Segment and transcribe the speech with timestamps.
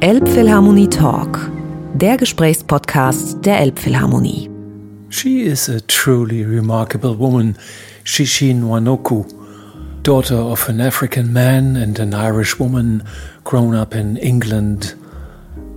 [0.00, 1.50] Elbphilharmonie Talk,
[1.94, 4.50] der Gesprächspodcast der Elbphilharmonie.
[5.08, 7.56] She is a truly remarkable woman,
[8.04, 9.24] Shishin Wanoku,
[10.02, 13.02] daughter of an African man and an Irish woman,
[13.44, 14.94] grown up in England,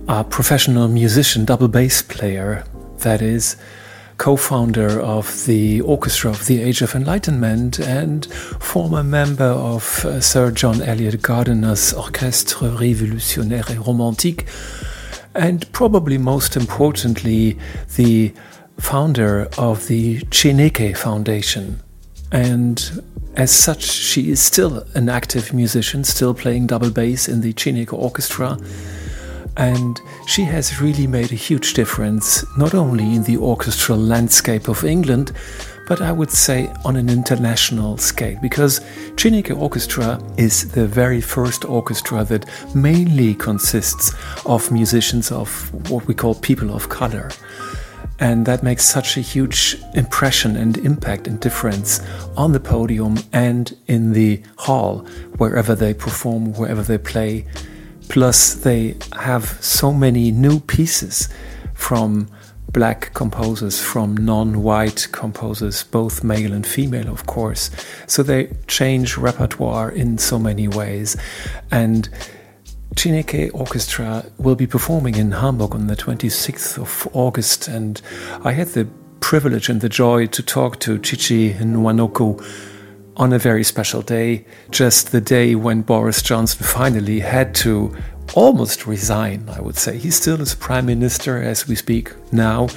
[0.08, 2.64] a professional musician, double bass player,
[2.98, 3.56] that is,
[4.18, 10.20] co founder of the Orchestra of the Age of Enlightenment and former member of uh,
[10.20, 14.46] Sir John Eliot Gardiner's Orchestre Révolutionnaire et Romantique,
[15.34, 17.56] and probably most importantly,
[17.96, 18.34] the
[18.78, 21.80] founder of the Chineke Foundation.
[22.32, 23.02] And
[23.36, 27.92] as such, she is still an active musician, still playing double bass in the Chineke
[27.92, 28.58] Orchestra
[29.58, 34.84] and she has really made a huge difference, not only in the orchestral landscape of
[34.84, 35.32] England,
[35.88, 38.80] but I would say on an international scale, because
[39.16, 44.14] Chineke Orchestra is the very first orchestra that mainly consists
[44.46, 45.50] of musicians of
[45.90, 47.30] what we call people of color.
[48.20, 52.00] And that makes such a huge impression and impact and difference
[52.36, 54.98] on the podium and in the hall,
[55.38, 57.44] wherever they perform, wherever they play
[58.08, 61.28] Plus, they have so many new pieces
[61.74, 62.28] from
[62.72, 67.70] black composers, from non white composers, both male and female, of course.
[68.06, 71.16] So they change repertoire in so many ways.
[71.70, 72.08] And
[72.94, 77.68] Chineke Orchestra will be performing in Hamburg on the 26th of August.
[77.68, 78.00] And
[78.42, 78.86] I had the
[79.20, 82.42] privilege and the joy to talk to Chichi Nwanoku
[83.18, 87.96] on a very special day, just the day when Boris Johnson finally had to
[88.34, 89.98] almost resign, I would say.
[89.98, 92.68] He still is prime minister as we speak now,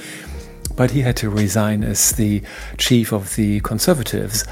[0.76, 2.42] but he had to resign as the
[2.78, 4.44] chief of the Conservatives.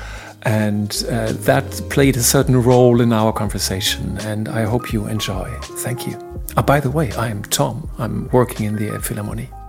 [0.43, 5.51] And uh, that played a certain role in our conversation, and I hope you enjoy.
[5.61, 6.19] Thank you.
[6.57, 7.91] Oh, by the way, I am Tom.
[7.99, 9.60] I'm working in the Philharmonie.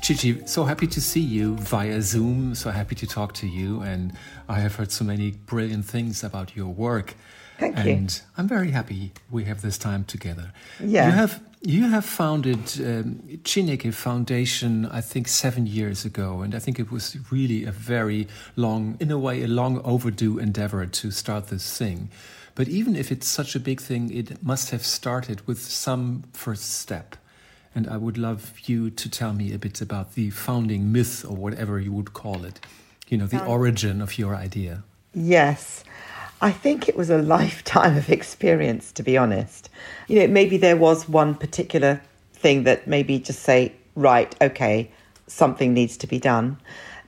[0.00, 2.54] Chichi, so happy to see you via Zoom.
[2.54, 3.80] So happy to talk to you.
[3.82, 4.12] And
[4.48, 7.14] I have heard so many brilliant things about your work.
[7.58, 7.92] Thank and you.
[7.94, 10.52] And I'm very happy we have this time together.
[10.80, 11.06] Yeah.
[11.06, 16.60] You have you have founded um, Chineke Foundation, I think, seven years ago, and I
[16.60, 21.10] think it was really a very long, in a way, a long overdue endeavor to
[21.10, 22.10] start this thing.
[22.54, 26.78] But even if it's such a big thing, it must have started with some first
[26.78, 27.16] step.
[27.74, 31.36] And I would love you to tell me a bit about the founding myth or
[31.36, 32.60] whatever you would call it,
[33.08, 34.82] you know, the origin of your idea.
[35.14, 35.84] Yes.
[36.40, 39.68] I think it was a lifetime of experience, to be honest.
[40.08, 42.00] You know, maybe there was one particular
[42.32, 44.90] thing that maybe just say, right, okay,
[45.26, 46.56] something needs to be done.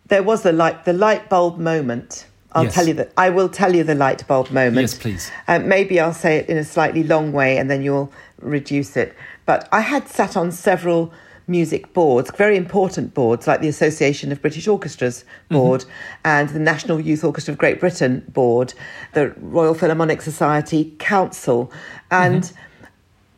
[0.06, 2.26] There was the light, the light bulb moment.
[2.52, 2.74] I'll Yes.
[2.74, 3.12] tell you that.
[3.16, 4.80] I will tell you the light bulb moment.
[4.80, 5.30] Yes, please.
[5.46, 9.14] Uh, maybe I'll say it in a slightly long way, and then you'll reduce it.
[9.46, 11.12] But I had sat on several
[11.46, 15.84] music boards, very important boards, like the Association of British Orchestras board
[16.24, 18.72] and the National Youth Orchestra of Great Britain board,
[19.14, 21.72] the Royal Philharmonic Society Council,
[22.10, 22.52] and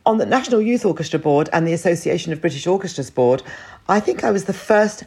[0.05, 3.43] on the National Youth Orchestra board and the Association of British Orchestras board,
[3.89, 5.05] I think I was the first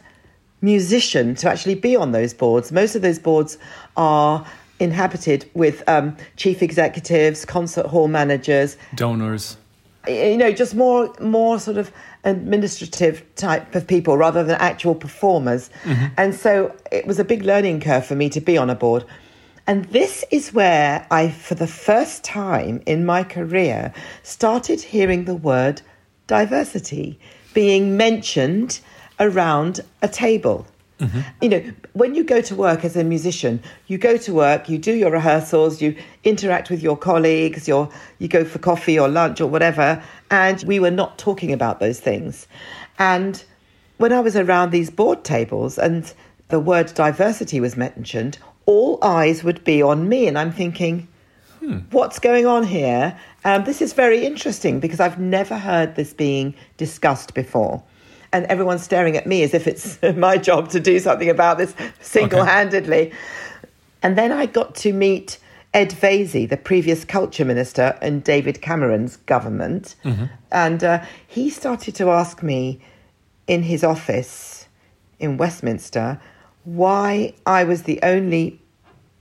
[0.60, 2.72] musician to actually be on those boards.
[2.72, 3.58] Most of those boards
[3.96, 4.44] are
[4.80, 9.56] inhabited with um, chief executives, concert hall managers, Donors.
[10.06, 11.90] You know, just more more sort of
[12.24, 15.70] administrative type of people rather than actual performers.
[15.84, 16.06] Mm-hmm.
[16.16, 19.04] And so it was a big learning curve for me to be on a board.
[19.68, 25.34] And this is where I, for the first time in my career, started hearing the
[25.34, 25.82] word
[26.28, 27.18] diversity
[27.52, 28.80] being mentioned
[29.18, 30.66] around a table.
[31.42, 31.62] You know,
[31.92, 35.10] when you go to work as a musician, you go to work, you do your
[35.10, 40.02] rehearsals, you interact with your colleagues, your, you go for coffee or lunch or whatever,
[40.30, 42.46] and we were not talking about those things.
[42.98, 43.44] And
[43.98, 46.12] when I was around these board tables and
[46.48, 51.08] the word diversity was mentioned, all eyes would be on me, and I'm thinking,
[51.90, 53.18] what's going on here?
[53.44, 57.82] Um, this is very interesting because I've never heard this being discussed before.
[58.36, 61.74] And everyone's staring at me as if it's my job to do something about this
[62.00, 63.12] single handedly.
[64.02, 65.38] And then I got to meet
[65.72, 69.94] Ed Vaizey, the previous culture minister in David Cameron's government.
[70.52, 72.78] And uh, he started to ask me
[73.46, 74.68] in his office
[75.18, 76.20] in Westminster
[76.64, 78.60] why I was the only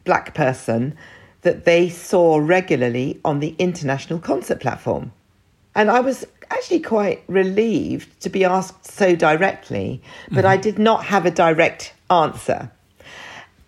[0.03, 0.97] black person
[1.43, 5.13] that they saw regularly on the international concert platform.
[5.73, 10.01] And I was actually quite relieved to be asked so directly,
[10.31, 10.61] but I mm-hmm.
[10.61, 12.71] did not have a direct answer.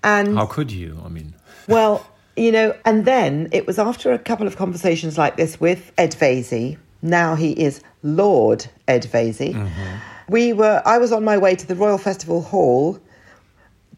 [0.04, 1.02] And How could you?
[1.06, 1.34] I mean,
[1.68, 5.92] well, you know, and then it was after a couple of conversations like this with
[5.98, 9.54] Ed Vaizey Now he is Lord Ed Vaizey.
[9.54, 9.98] Mm-hmm.
[10.30, 10.82] We were.
[10.86, 13.00] I was on my way to the Royal Festival Hall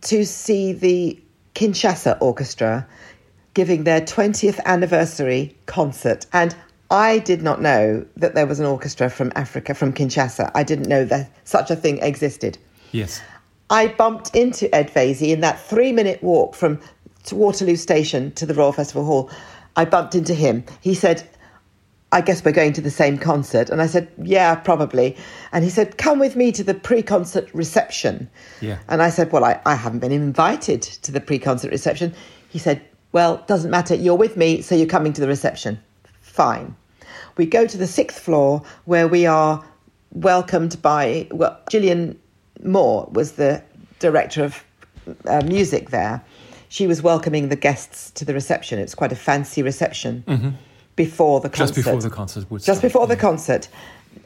[0.01, 1.19] to see the
[1.55, 2.87] Kinshasa Orchestra
[3.53, 6.25] giving their 20th anniversary concert.
[6.31, 6.55] And
[6.91, 10.51] I did not know that there was an orchestra from Africa, from Kinshasa.
[10.55, 12.57] I didn't know that such a thing existed.
[12.91, 13.21] Yes.
[13.69, 16.79] I bumped into Ed Vaizey in that three minute walk from
[17.25, 19.29] to Waterloo Station to the Royal Festival Hall.
[19.75, 20.63] I bumped into him.
[20.81, 21.27] He said,
[22.11, 23.69] I guess we're going to the same concert.
[23.69, 25.15] And I said, Yeah, probably.
[25.51, 28.29] And he said, Come with me to the pre concert reception.
[28.61, 28.79] Yeah.
[28.87, 32.15] And I said, Well, I, I haven't been invited to the pre concert reception.
[32.49, 32.81] He said,
[33.11, 33.93] Well, doesn't matter.
[33.93, 35.79] You're with me, so you're coming to the reception.
[36.39, 36.73] Fine.
[37.35, 39.61] We go to the sixth floor where we are
[40.13, 42.17] welcomed by, well, Gillian
[42.63, 43.61] Moore was the
[43.99, 44.63] director of
[45.25, 46.23] uh, music there.
[46.69, 48.79] She was welcoming the guests to the reception.
[48.79, 50.23] It was quite a fancy reception
[50.95, 51.73] before the concert.
[51.73, 51.75] Mm-hmm.
[51.75, 53.67] Just before the concert would Just start, before the concert.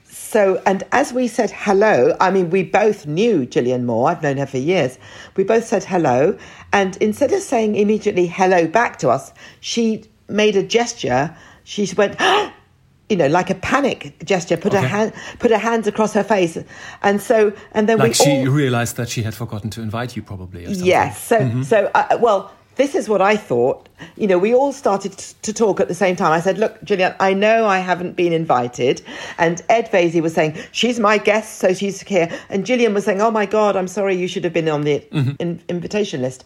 [0.05, 4.11] So, and as we said hello, I mean, we both knew Gillian Moore.
[4.11, 4.99] I've known her for years.
[5.35, 6.37] We both said hello.
[6.71, 11.35] And instead of saying immediately hello back to us, she made a gesture.
[11.63, 12.19] She went,
[13.09, 16.57] you know, like a panic gesture, put her hand, put her hands across her face.
[17.01, 20.15] And so, and then Like we she all, realized that she had forgotten to invite
[20.15, 20.63] you, probably.
[20.63, 20.85] Or something.
[20.85, 21.23] Yes.
[21.23, 23.87] So, so uh, well, this is what I thought.
[24.17, 26.31] You know, we all started to talk at the same time.
[26.31, 29.01] I said, "Look, Gillian, I know I haven't been invited,"
[29.37, 33.21] and Ed Vaizey was saying, "She's my guest, so she's here," and Gillian was saying,
[33.21, 35.05] "Oh my God, I'm sorry, you should have been on the
[35.39, 36.45] in- invitation list."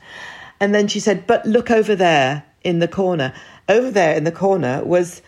[0.59, 3.33] And then she said, "But look over there in the corner.
[3.69, 5.21] Over there in the corner was."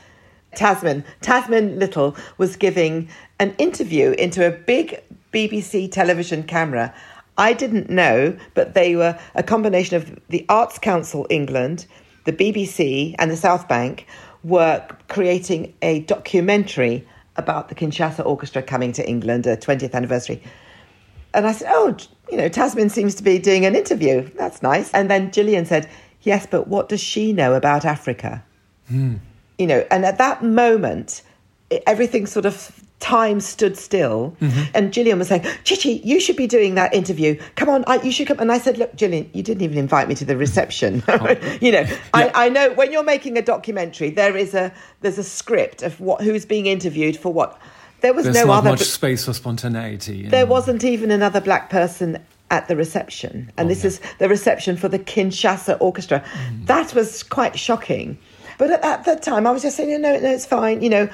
[0.56, 3.08] Tasmin, Tasmin Little was giving
[3.38, 5.00] an interview into a big
[5.32, 6.92] BBC television camera.
[7.38, 11.86] I didn't know, but they were a combination of the Arts Council England,
[12.26, 14.08] the BBC, and the South Bank
[14.44, 17.08] were creating a documentary
[17.38, 20.42] about the Kinshasa Orchestra coming to England, a 20th anniversary.
[21.34, 21.96] And I said, Oh,
[22.30, 24.30] you know, Tasmin seems to be doing an interview.
[24.36, 24.92] That's nice.
[24.92, 25.90] And then Gillian said,
[26.24, 28.44] Yes, but what does she know about Africa?
[28.88, 29.16] Hmm.
[29.58, 31.22] You know, and at that moment,
[31.86, 34.36] everything sort of time stood still.
[34.42, 34.72] Mm-hmm.
[34.74, 37.40] And Gillian was saying, Chichi, you should be doing that interview.
[37.56, 38.40] Come on, I, you should come.
[38.40, 41.04] And I said, Look, Gillian, you didn't even invite me to the reception.
[41.10, 41.36] Oh.
[41.62, 44.72] you know, I, I know when you're making a documentary, there is a
[45.02, 47.60] there's a script of what who's being interviewed for what.
[48.02, 48.70] There was There's no other.
[48.70, 50.28] much space for spontaneity.
[50.28, 50.52] There know.
[50.52, 53.52] wasn't even another black person at the reception.
[53.58, 56.20] And oh, this is the reception for the Kinshasa Orchestra.
[56.20, 56.66] Hmm.
[56.66, 58.18] That was quite shocking.
[58.58, 61.10] But at, at that time, I was just saying, no, no, it's fine, you know,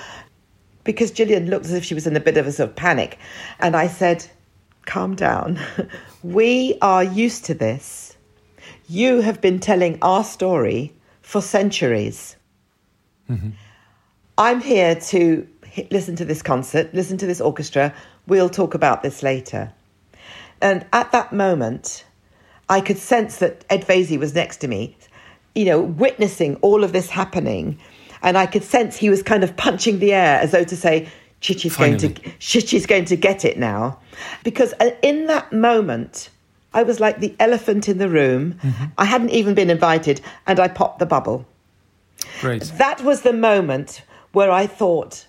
[0.83, 3.17] because Gillian looked as if she was in a bit of a sort of panic.
[3.59, 4.25] And I said,
[4.85, 5.59] calm down.
[6.23, 8.17] we are used to this.
[8.87, 12.35] You have been telling our story for centuries.
[13.29, 13.49] Mm-hmm.
[14.37, 15.47] I'm here to
[15.91, 17.93] listen to this concert, listen to this orchestra.
[18.27, 19.73] We'll talk about this later.
[20.65, 22.05] And at that moment,
[22.69, 24.97] I could sense that Ed Vaizey was next to me,
[25.53, 27.77] you know, witnessing all of this happening.
[28.23, 31.07] And I could sense he was kind of punching the air as though to say,
[31.39, 32.09] Chichi's going to.
[32.39, 33.99] Chichi's going to get it now.
[34.43, 36.31] Because uh, in that moment,
[36.73, 38.57] I was like the elephant in the room.
[38.97, 41.45] I hadn't even been invited, and I popped the bubble
[42.41, 42.63] Great.
[42.77, 44.01] that was the moment
[44.31, 45.27] where I thought,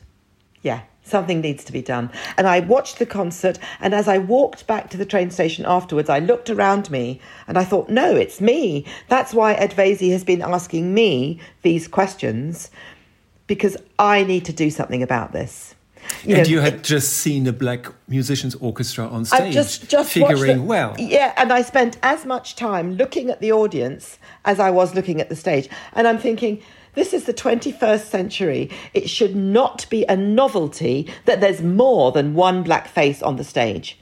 [0.62, 2.10] yeah, something needs to be done.
[2.36, 6.08] And I watched the concert, and as I walked back to the train station afterwards,
[6.08, 8.84] I looked around me and I thought, no, it's me.
[9.08, 12.70] That's why Ed Vaizey has been asking me these questions
[13.46, 15.74] because I need to do something about this.
[16.24, 20.12] and know, you had just seen a black musicians orchestra on I stage, just just
[20.12, 20.94] figuring the- well.
[20.98, 25.20] Yeah, and I spent as much time looking at the audience as I was looking
[25.20, 26.62] at the stage, and I'm thinking.
[26.96, 28.70] This is the 21st century.
[28.94, 33.44] It should not be a novelty that there's more than one black face on the
[33.44, 33.96] stage.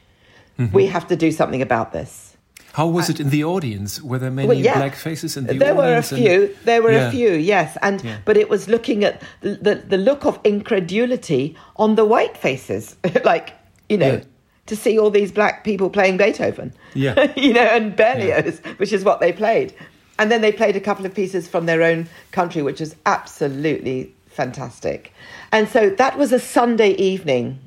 [0.58, 0.74] Mm-hmm.
[0.74, 2.36] We have to do something about this.
[2.72, 4.00] How was it in the audience?
[4.02, 4.76] Were there many Well, yeah.
[4.78, 5.64] black faces in the audience?
[5.64, 6.12] there were a audience?
[6.12, 6.56] and- few.
[6.64, 7.08] There were Yeah.
[7.08, 8.16] a few, yes, and Yeah.
[8.24, 12.96] but it was looking at the, the the look of incredulity on the white faces,
[13.24, 13.52] like
[13.88, 14.20] you know,
[14.66, 17.32] to see all these black people playing Beethoven, Yeah.
[17.36, 19.72] you know, and Berlioz, which is what they played,
[20.18, 24.14] and then they played a couple of pieces from their own country, which was absolutely
[24.26, 25.12] fantastic,
[25.52, 27.58] and so that was a Sunday evening,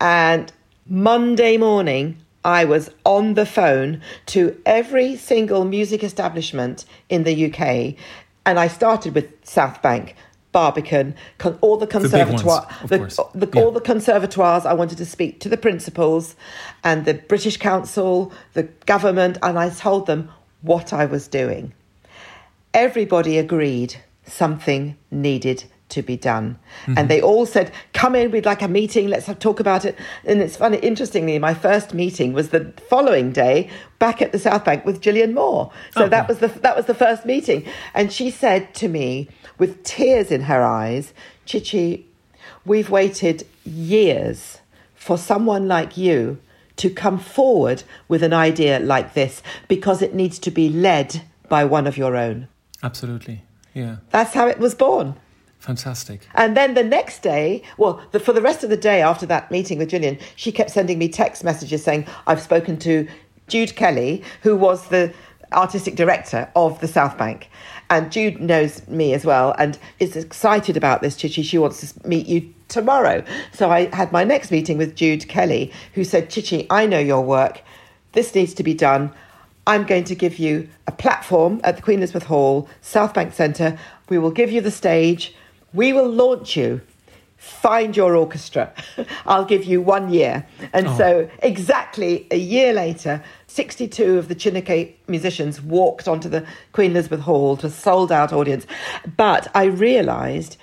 [0.00, 0.52] and
[0.88, 7.96] Monday morning, I was on the phone to every single music establishment in the UK.
[8.44, 10.14] And I started with South Bank,
[10.52, 12.98] Barbican, con- all the big ones, conservatoire, the,
[13.34, 13.64] the- Yeah.
[13.64, 14.64] all the conservatoires.
[14.64, 16.36] I wanted to speak to the principals
[16.84, 20.30] and the British Council, the government, and I told them
[20.62, 21.72] what I was doing.
[22.74, 23.96] Everybody agreed
[24.26, 26.58] something needed to be done.
[26.86, 27.08] And mm-hmm.
[27.08, 29.96] they all said, come in, we'd like a meeting, let's have, talk about it.
[30.24, 34.64] And it's funny, interestingly, my first meeting was the following day back at the South
[34.64, 35.70] Bank with Gillian Moore.
[35.92, 37.64] So Oh, that was the that was the first meeting.
[37.94, 42.06] And she said to me, with tears in her eyes, Chichi,
[42.64, 44.58] we've waited years
[44.94, 46.38] for someone like you
[46.76, 51.64] to come forward with an idea like this because it needs to be led by
[51.64, 52.48] one of your own.
[52.82, 53.42] Absolutely.
[53.74, 53.96] Yeah.
[54.10, 55.16] That's how it was born.
[55.58, 56.28] Fantastic.
[56.34, 59.50] And then the next day, well, the, for the rest of the day after that
[59.50, 63.08] meeting with Gillian, she kept sending me text messages saying, I've spoken to
[63.48, 65.12] Jude Kelly, who was the
[65.52, 67.48] artistic director of the South Bank.
[67.90, 71.42] And Jude knows me as well and is excited about this, Chichi.
[71.42, 73.22] She wants to meet you tomorrow.
[73.52, 77.22] So I had my next meeting with Jude Kelly, who said, Chichi, I know your
[77.22, 77.62] work.
[78.12, 79.12] This needs to be done.
[79.66, 83.78] I'm going to give you a platform at the Queen Elizabeth Hall, South Bank Centre.
[84.08, 85.34] We will give you the stage.
[85.72, 86.80] We will launch you.
[87.36, 88.72] Find your orchestra.
[89.26, 90.46] I'll give you one year.
[90.72, 90.96] And Oh.
[90.96, 97.20] so, exactly a year later, 62 of the Chineke musicians walked onto the Queen Elizabeth
[97.20, 98.66] Hall to a sold out audience.
[99.16, 100.56] But I realised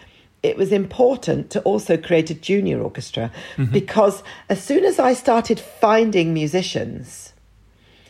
[0.44, 3.72] it was important to also create a junior orchestra mm-hmm.
[3.72, 7.34] because as soon as I started finding musicians,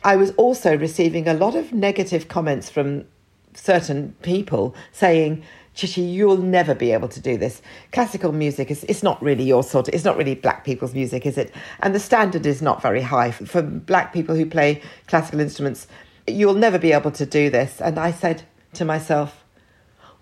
[0.04, 3.06] I was also receiving a lot of negative comments from
[3.54, 5.44] certain people saying,
[5.76, 7.62] Chichi, you'll never be able to do this.
[7.92, 11.26] Classical music is it's not really your sort of, it's not really black people's music,
[11.28, 11.54] is it?
[11.82, 15.88] And the standard is not very high for, for black people who play classical instruments.
[16.28, 17.80] You'll never be able to do this.
[17.80, 19.43] And I said to myself,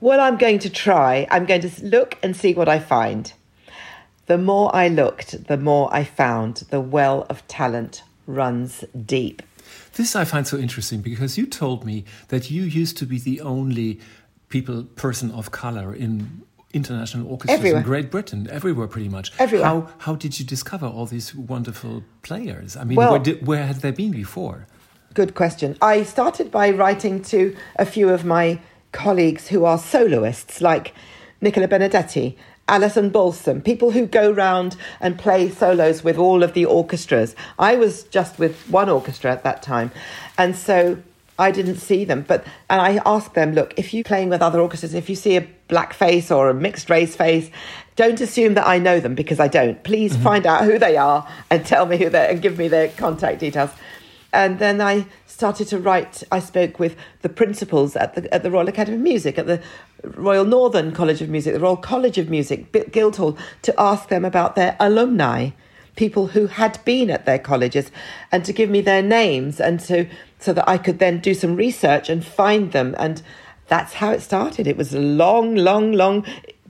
[0.02, 1.28] well, I'm going to try.
[1.32, 3.32] I'm going to look and see what I find.
[4.26, 9.42] The more I looked, the more I found the well of talent runs deep.
[9.94, 13.42] This I find so interesting because you told me that you used to be the
[13.42, 14.00] only
[14.50, 16.42] people person of color in
[16.74, 17.82] international orchestras Everywhere.
[17.82, 19.32] in Great Britain, everywhere pretty much.
[19.40, 19.68] Everywhere.
[19.68, 22.78] How how did you discover all these wonderful players?
[22.78, 24.68] I mean, Well- where, did, where had they been before?
[25.14, 25.76] Good question.
[25.82, 28.60] I started by writing to a few of my
[28.92, 30.94] colleagues who are soloists, like
[31.42, 36.66] Nicola Benedetti, Alison Balsom, people who go round and play solos with all of the
[36.66, 37.36] orchestras.
[37.60, 39.92] I was just with one orchestra at that time,
[40.38, 40.98] and so
[41.38, 42.24] I didn't see them.
[42.28, 45.36] But and I asked them, look, if you're playing with other orchestras, if you see
[45.36, 47.50] a black face or a mixed race face,
[47.96, 49.84] don't assume that I know them because I don't.
[49.84, 50.24] Please mm-hmm.
[50.24, 52.90] find out who they are and tell me who they are and give me their
[52.90, 53.72] contact details.
[54.34, 55.08] And then I
[55.42, 56.24] started to write.
[56.32, 59.60] I spoke with the principals at the at the Royal Academy of Music, at the
[60.04, 64.56] Royal Northern College of Music, the Royal College of Music, Guildhall, to ask them about
[64.56, 65.50] their alumni,
[65.96, 67.90] people who had been at their colleges,
[68.32, 70.06] and to give me their names, and to
[70.38, 72.94] so that I could then do some research and find them.
[73.00, 73.24] And
[73.68, 74.68] that's how it started.
[74.68, 76.24] It was a long, long, long,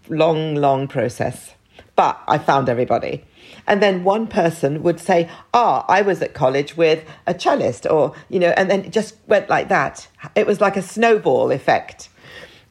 [0.07, 1.55] long, long process,
[1.97, 3.25] but I found everybody.
[3.67, 8.13] And then one person would say, Ah, I was at college with a cellist, or,
[8.29, 10.07] you know, and then it just went like that.
[10.35, 12.09] It was like a snowball effect.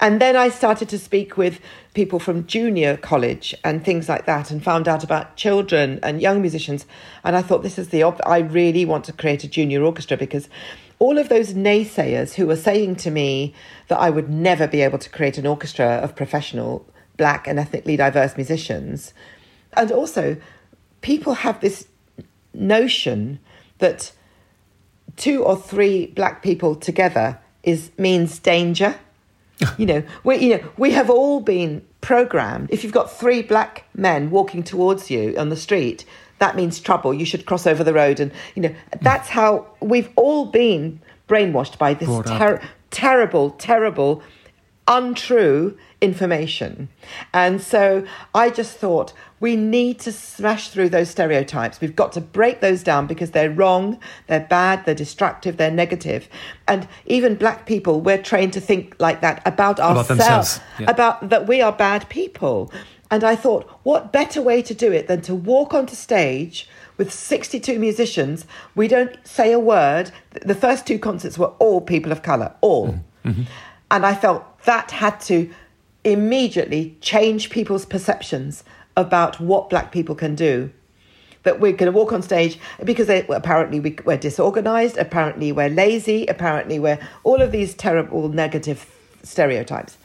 [0.00, 1.60] And then I started to speak with
[1.92, 6.40] people from junior college and things like that and found out about children and young
[6.40, 6.86] musicians.
[7.22, 10.16] And I thought, this is the, op- I really want to create a junior orchestra
[10.16, 10.48] because
[10.98, 13.54] all of those naysayers who were saying to me
[13.88, 16.86] that I would never be able to create an orchestra of professional
[17.18, 19.12] black and ethnically diverse musicians.
[19.74, 20.38] And also,
[21.00, 21.86] people have this
[22.52, 23.38] notion
[23.78, 24.12] that
[25.16, 28.96] two or three black people together is means danger.
[29.78, 32.70] you know, we you know we have all been programmed.
[32.70, 36.04] If you've got three black men walking towards you on the street,
[36.38, 37.12] that means trouble.
[37.12, 39.00] You should cross over the road, and you know mm.
[39.00, 44.22] that's how we've all been brainwashed by this ter- terrible, terrible,
[44.90, 46.88] untrue information.
[47.32, 48.04] And so
[48.34, 51.80] I just thought we need to smash through those stereotypes.
[51.80, 56.28] We've got to break those down because they're wrong, they're bad, they're destructive, they're negative.
[56.66, 60.90] And even black people, we're trained to think like that about ourselves, yeah.
[60.90, 62.72] about that we are bad people.
[63.12, 67.12] And I thought, what better way to do it than to walk onto stage with
[67.12, 68.44] 62 musicians?
[68.74, 70.10] We don't say a word.
[70.42, 72.88] The first two concerts were all people of colour, all.
[72.88, 73.28] Mm-hmm.
[73.30, 73.42] Mm-hmm.
[73.90, 75.50] And I felt that had to
[76.04, 78.64] immediately change people's perceptions
[78.96, 80.70] about what black people can do.
[81.42, 85.70] That we're going to walk on stage because they, apparently we, we're disorganized, apparently we're
[85.70, 88.86] lazy, apparently we're all of these terrible negative
[89.22, 89.96] stereotypes.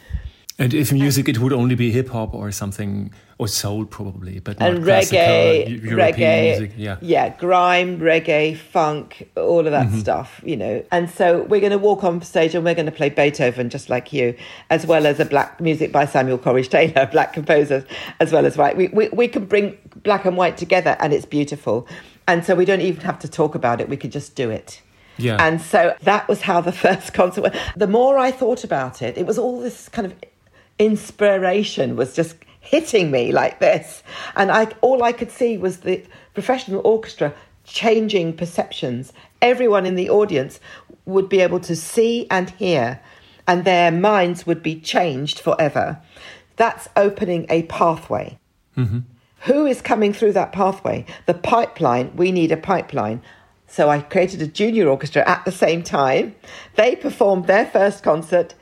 [0.58, 4.62] And if music, it would only be hip hop or something, or soul probably, but
[4.62, 6.72] and reggae, uh, European reggae, music.
[6.77, 6.98] Yeah.
[7.01, 10.00] yeah, grime, reggae, funk, all of that mm-hmm.
[10.00, 10.84] stuff, you know.
[10.89, 13.89] And so we're going to walk on stage and we're going to play Beethoven just
[13.89, 14.36] like you,
[14.70, 17.84] as well as a black music by Samuel Coleridge Taylor, black composers,
[18.22, 18.77] as well as white.
[18.77, 21.88] We, we we can bring black and white together, and it's beautiful.
[22.27, 24.82] And so we don't even have to talk about it; we could just do it.
[25.18, 25.38] Yeah.
[25.46, 27.56] And so that was how the first concert went.
[27.75, 30.13] The more I thought about it, it was all this kind of
[30.80, 32.36] inspiration was just
[32.66, 34.04] hitting me like this.
[34.36, 36.04] And I all I could see was the
[36.34, 39.14] professional orchestra changing perceptions.
[39.42, 40.60] Everyone in the audience
[41.06, 43.00] would be able to see and hear,
[43.48, 46.02] and their minds would be changed forever.
[46.56, 48.38] That's opening a pathway.
[48.78, 49.00] Mm-hmm.
[49.42, 51.06] Who is coming through that pathway?
[51.28, 53.22] The pipeline, we need a pipeline.
[53.68, 56.36] So I created a junior orchestra at the same time.
[56.76, 58.56] They performed their first concert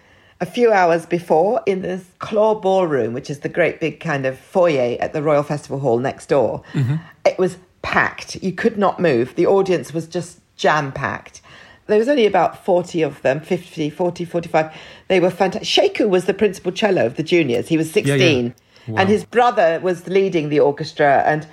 [0.43, 4.37] a few hours before in this Clore Ballroom, which is the great big kind of
[4.37, 6.61] foyer at the Royal Festival Hall next door.
[6.73, 6.95] Mm-hmm.
[7.25, 8.35] It was packed.
[8.43, 9.35] You could not move.
[9.35, 11.41] The audience was just jam packed.
[11.87, 14.75] There was only about 40 of them, 50, 40, 45.
[15.07, 15.95] They were fantastic.
[15.95, 17.69] Sheku was the principal cello of the juniors.
[17.69, 18.45] He was 16.
[18.45, 18.51] yeah.
[18.85, 18.99] Wow.
[18.99, 21.23] And his brother was leading the orchestra.
[21.25, 21.47] And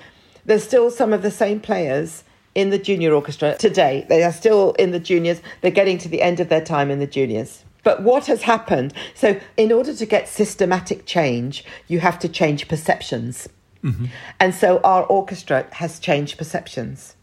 [0.46, 2.24] there's still some of the same players
[2.56, 4.04] in the junior orchestra today.
[4.08, 5.40] They are still in the juniors.
[5.60, 7.64] They're getting to the end of their time in the juniors.
[7.82, 8.92] But what has happened?
[9.14, 13.48] So, in order to get systematic change, you have to change perceptions.
[13.82, 14.06] Mm-hmm.
[14.38, 17.16] And so, our orchestra has changed perceptions.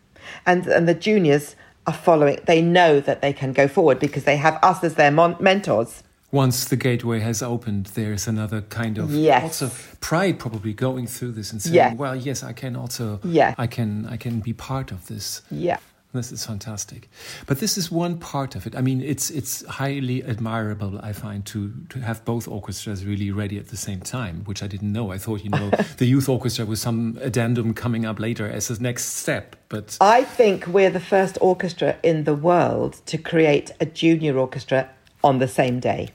[0.45, 2.39] And, and the juniors are following.
[2.45, 6.03] They know that they can go forward because they have us as their mon- mentors.
[6.31, 9.43] Once the gateway has opened, there's another kind of Yes.
[9.61, 9.71] also
[10.01, 11.93] pride probably going through this and saying, Yeah.
[11.93, 13.55] "Well, yes, I can also, Yeah.
[13.57, 15.77] I can, I can be part of this." Yeah.
[16.17, 17.09] This is fantastic,
[17.45, 18.75] but this is one part of it.
[18.75, 20.99] I mean, it's it's highly admirable.
[21.03, 24.67] I find to to have both orchestras really ready at the same time, which I
[24.67, 25.11] didn't know.
[25.11, 28.81] I thought you know the youth orchestra was some addendum coming up later as a
[28.81, 33.85] next step, but I think we're the first orchestra in the world to create a
[33.85, 34.89] junior orchestra
[35.23, 36.09] on the same day.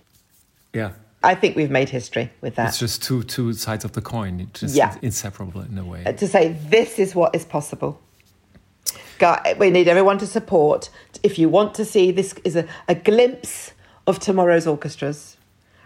[0.75, 0.90] yeah,
[1.23, 2.68] I think we've made history with that.
[2.71, 4.40] it's just two two sides of the coin.
[4.40, 4.97] It's just Yeah.
[5.02, 6.02] inseparable in a way.
[6.16, 8.00] to say this is what is possible.
[9.58, 10.90] We need everyone to support.
[11.22, 13.72] If you want to see, this is a, a glimpse
[14.06, 15.37] of tomorrow's orchestras,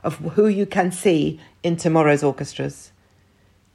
[0.03, 2.93] of who you can see in tomorrow's orchestras.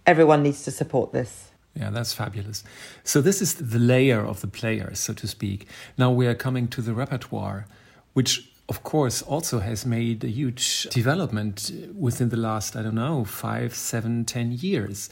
[0.05, 1.51] Everyone needs to support this.
[1.75, 2.63] Yeah, that's fabulous.
[3.03, 5.67] So this is the layer of the players, so to speak.
[5.97, 7.65] Now we are coming to the repertoire,
[8.13, 13.25] which of course also has made a huge development within the last, I don't know,
[13.25, 15.09] five, seven, ten years.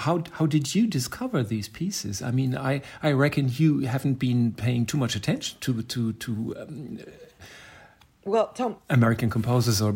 [0.00, 2.22] How, how did you discover these pieces?
[2.22, 6.30] I mean, I, I reckon you haven't been paying too much attention to to to
[6.60, 6.98] um,
[8.24, 9.94] Well, Tom, American composers or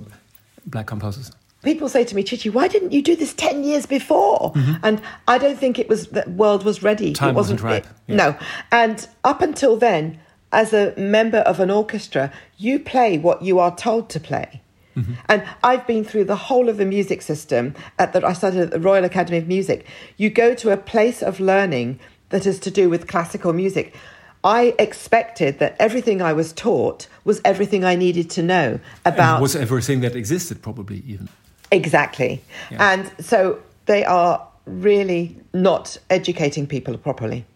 [0.67, 1.31] black composers.
[1.63, 4.53] people say to me, Chichi, why didn't you do this 10 years before?
[4.83, 7.13] And I don't think it was, the world was ready.
[7.15, 8.17] Time it wasn't ripe, it- yeah.
[8.17, 8.37] No.
[8.71, 10.19] And up until then,
[10.53, 14.61] as a member of an orchestra, you play what you are told to play.
[14.97, 15.13] Mm-hmm.
[15.29, 17.75] And I've been through the whole of the music system.
[17.99, 19.87] At the, I studied at the Royal Academy of Music.
[20.17, 21.99] You go to a place of learning
[22.31, 23.95] that is to do with classical music.
[24.43, 29.43] I expected that everything I was taught was everything I needed to know about And
[29.43, 31.29] was everything that existed, probably even.
[31.73, 32.43] Exactly.
[32.71, 32.93] Yeah.
[32.93, 37.47] And so they are really not educating people properly.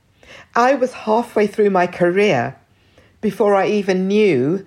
[0.54, 2.56] I was halfway through my career
[3.20, 4.64] before I even knew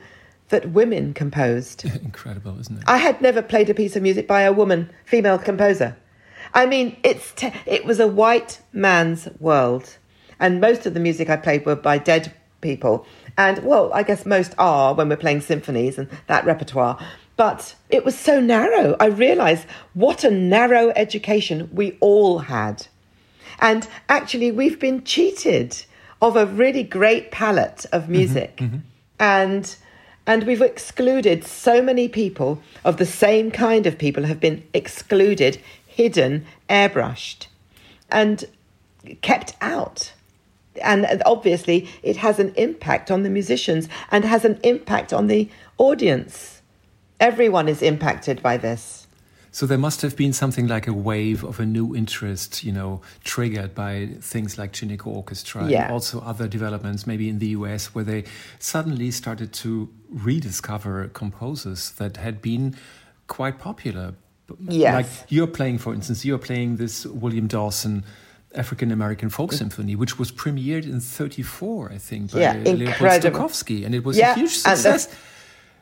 [0.51, 1.83] that women composed.
[2.03, 2.83] Incredible, isn't it?
[2.87, 5.97] I had never played a piece of music by a woman, female composer.
[6.53, 9.97] I mean, it's te- it was a white man's world,
[10.39, 13.05] and most of the music I played were by dead people.
[13.37, 16.99] And well, I guess most are when we're playing symphonies and that repertoire.
[17.37, 18.95] But it was so narrow.
[18.99, 22.87] I realised what a narrow education we all had.
[23.59, 25.85] And actually, we've been cheated
[26.21, 28.57] of a really great palette of mm-hmm, music.
[28.57, 28.77] Mm-hmm.
[29.19, 29.75] And
[30.27, 35.59] and we've excluded so many people of the same kind of people have been excluded,
[35.85, 37.47] hidden, airbrushed,
[38.09, 38.45] and
[39.21, 40.13] kept out.
[40.81, 45.49] And obviously, it has an impact on the musicians and has an impact on the
[45.77, 46.61] audience.
[47.19, 49.00] Everyone is impacted by this.
[49.53, 53.01] So there must have been something like a wave of a new interest, you know,
[53.23, 55.83] triggered by things like Chineke Orchestra Yeah.
[55.83, 58.23] and also other developments, maybe in the US, where they
[58.59, 62.75] suddenly started to rediscover composers that had been
[63.27, 64.13] quite popular.
[64.69, 64.93] Yes.
[64.93, 68.03] Like you're playing, for instance, you're playing this William Dawson
[68.55, 73.21] African American Folk Symphony, which was premiered in 34, I think, by Yeah, Leopold.
[73.21, 73.85] Stokowski.
[73.85, 75.07] And it was Yeah, a huge success.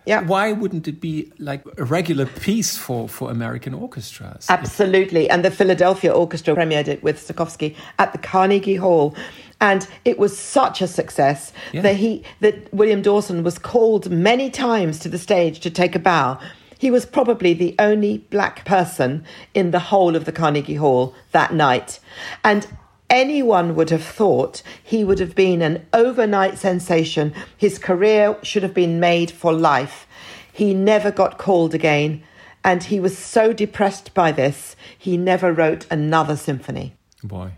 [0.05, 0.21] Yeah.
[0.21, 4.47] Why wouldn't it be like a regular piece for, for American orchestras?
[4.49, 5.29] Absolutely.
[5.29, 9.15] And the Philadelphia Orchestra premiered it with Stokowski at the Carnegie Hall.
[9.61, 11.81] And it was such a success Yeah.
[11.81, 15.99] that he that William Dawson was called many times to the stage to take a
[15.99, 16.39] bow.
[16.79, 21.53] He was probably the only black person in the whole of the Carnegie Hall that
[21.53, 21.99] night.
[22.43, 22.65] And
[23.09, 27.33] anyone would have thought he would have been an overnight sensation.
[27.57, 30.07] His career should have been made for life.
[30.51, 32.23] He never got called again,
[32.63, 36.93] and he was so depressed by this, he never wrote another symphony.
[37.23, 37.51] Boy.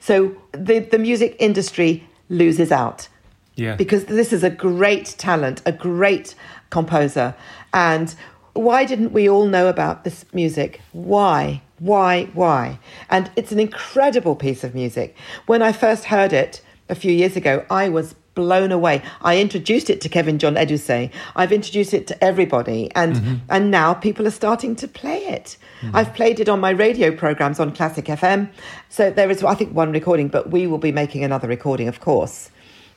[0.00, 3.08] So the, the music industry loses out
[3.54, 3.76] Yeah.
[3.76, 6.34] because this is a great talent, a great
[6.70, 7.34] composer.
[7.72, 8.14] And
[8.54, 10.80] why didn't we all know about this music?
[10.92, 11.62] Why?
[11.78, 12.24] Why?
[12.34, 12.78] Why?
[13.08, 15.16] And it's an incredible piece of music.
[15.46, 19.02] When I first heard it a few years ago, I was blown away.
[19.20, 21.10] I introduced it to Kevin John Edusei.
[21.34, 25.56] I've introduced it to everybody, and and now people are starting to play it.
[25.92, 28.48] I've played it on my radio programs on Classic FM.
[28.88, 32.00] So there is, I think, one recording, but we will be making another recording, of
[32.00, 32.50] course.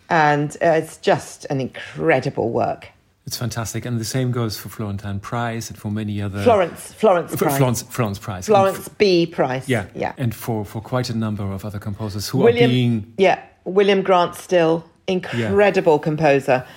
[0.10, 2.90] And uh, it's just an incredible work.
[3.32, 3.86] It's fantastic.
[3.86, 6.44] And the same goes for Florentine Price and for many other.
[6.44, 7.56] Florence, Florence Price.
[7.58, 8.46] Florence, Florence Price.
[8.46, 9.26] Florence B.
[9.26, 9.70] Price.
[9.70, 9.86] Yeah.
[9.96, 10.12] yeah.
[10.18, 13.14] And for, for quite a number of other composers who William, are being.
[13.18, 16.68] yeah, William Grant Still, incredible composer.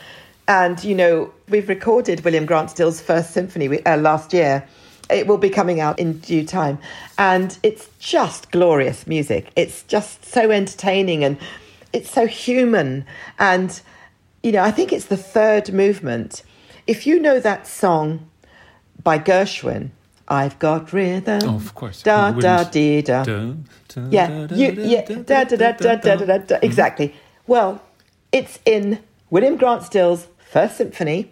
[0.46, 4.64] And, you know, we've recorded William Grant Still's first symphony uh, last year.
[5.10, 6.78] It will be coming out in due time.
[7.18, 9.50] And it's just glorious music.
[9.56, 11.36] It's just so entertaining and
[11.92, 13.06] it's so human.
[13.40, 13.80] And,
[14.44, 16.42] you know, I think it's the third movement.
[16.86, 18.28] If you know that song
[19.02, 19.88] by Gershwin,
[20.28, 21.40] I've got rhythm.
[21.44, 22.02] Oh, of course.
[22.02, 23.24] Da da dee da.
[24.10, 26.58] Yeah, yeah, da da da da da da da.
[26.62, 27.14] Exactly.
[27.46, 27.80] Well,
[28.32, 28.98] it's in
[29.30, 31.30] William Grant Still's First Symphony.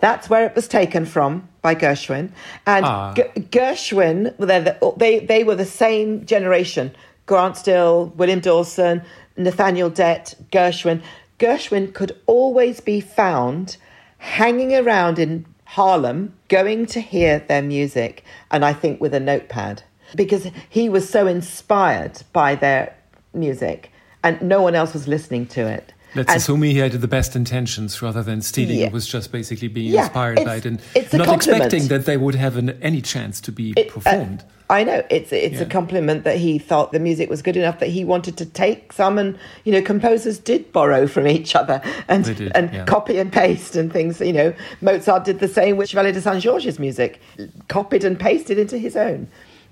[0.00, 2.30] That's where it was taken from by Gershwin.
[2.66, 2.84] And.
[3.16, 6.94] G- Gershwin, the, oh, they, they were the same generation
[7.26, 9.02] Grant Still, William Dawson,
[9.36, 11.02] Nathaniel Dett, Gershwin.
[11.46, 13.76] Gershwin could always be found
[14.18, 19.82] hanging around in Harlem, going to hear their music, and I think with a notepad
[20.14, 22.94] because he was so inspired by their
[23.34, 23.90] music,
[24.22, 25.92] and no one else was listening to it.
[26.14, 28.78] Let's And- assume he had the best intentions rather than stealing.
[28.78, 28.86] Yeah.
[28.86, 30.78] It was just basically being Yeah, inspired by it and
[31.14, 31.64] not compliment.
[31.64, 34.44] expecting that they would have an, any chance to be It- uh, performed.
[34.72, 37.90] I know it's it's a compliment that he thought the music was good enough that
[37.90, 42.24] he wanted to take some, and you know, composers did borrow from each other and
[42.24, 42.84] did, and yeah.
[42.86, 44.18] copy and paste and things.
[44.18, 47.20] You know, Mozart did the same with Chevalier de Saint Georges' music,
[47.68, 49.28] copied and pasted into his own,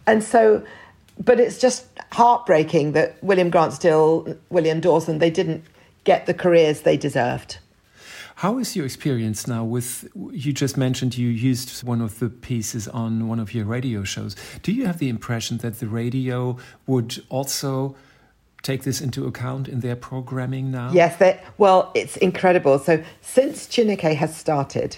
[0.07, 0.63] and so.
[1.23, 5.65] But it's just heartbreaking that William Grant Still, William Dawson, they didn't
[6.05, 7.59] get the careers they deserved.
[8.40, 10.09] How is your experience now with?
[10.14, 14.35] You just mentioned you used one of the pieces on one of your radio shows.
[14.62, 17.96] Do you have the impression that the radio would also
[18.62, 20.90] take this into account in their programming now?
[20.90, 22.79] Yes, they, well, it's incredible.
[22.79, 24.96] So since Chineke has started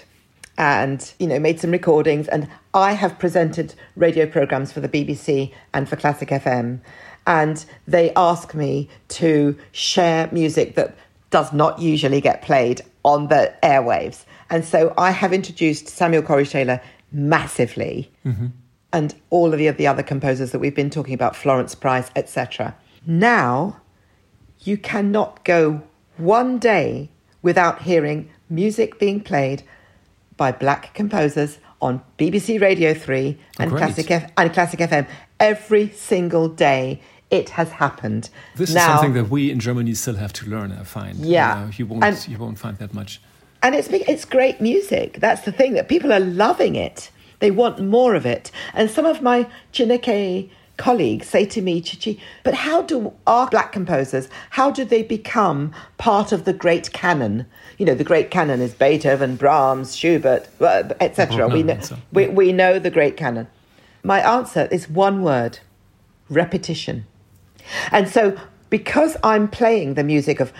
[0.57, 5.51] and, you know, made some recordings and I have presented radio programs for the BBC
[5.73, 6.79] and for Classic FM
[7.27, 10.95] and they ask me to share music that
[11.33, 14.23] does not usually get played on the airwaves.
[14.51, 16.79] And so I have introduced Samuel Coleridge Taylor
[17.11, 18.47] massively mm-hmm.
[18.93, 22.75] and all of the, the other composers that we've been talking about, Florence Price, etc.
[23.07, 23.81] Now,
[24.59, 25.81] you cannot go
[26.17, 27.09] one day
[27.41, 29.63] without hearing music being played
[30.37, 33.79] by black composers on BBC Radio 3 and, Great.
[33.79, 35.07] Classic, F- and Classic FM
[35.39, 37.01] every single day.
[37.33, 38.29] It has happened.
[38.55, 40.71] This is something that we in Germany still have to learn.
[40.71, 41.17] I find.
[41.17, 41.63] Yeah.
[41.65, 42.03] Uh, you won't.
[42.03, 43.19] And- you won't find that much.
[43.63, 45.19] And it's it's great music.
[45.19, 47.09] That's the thing that people are loving it.
[47.39, 48.51] They want more of it.
[48.73, 53.71] And some of my Chineke colleagues say to me, Chichi, but how do our black
[53.71, 57.45] composers, how do they become part of the great canon?
[57.77, 60.47] You know, the great canon is Beethoven, Brahms, Schubert,
[60.99, 61.47] etc.
[61.47, 61.79] We know,
[62.11, 63.47] we, we know the great canon.
[64.03, 65.59] My answer is one word
[66.29, 67.05] repetition.
[67.91, 68.37] And so,
[68.69, 70.51] because I'm playing the music of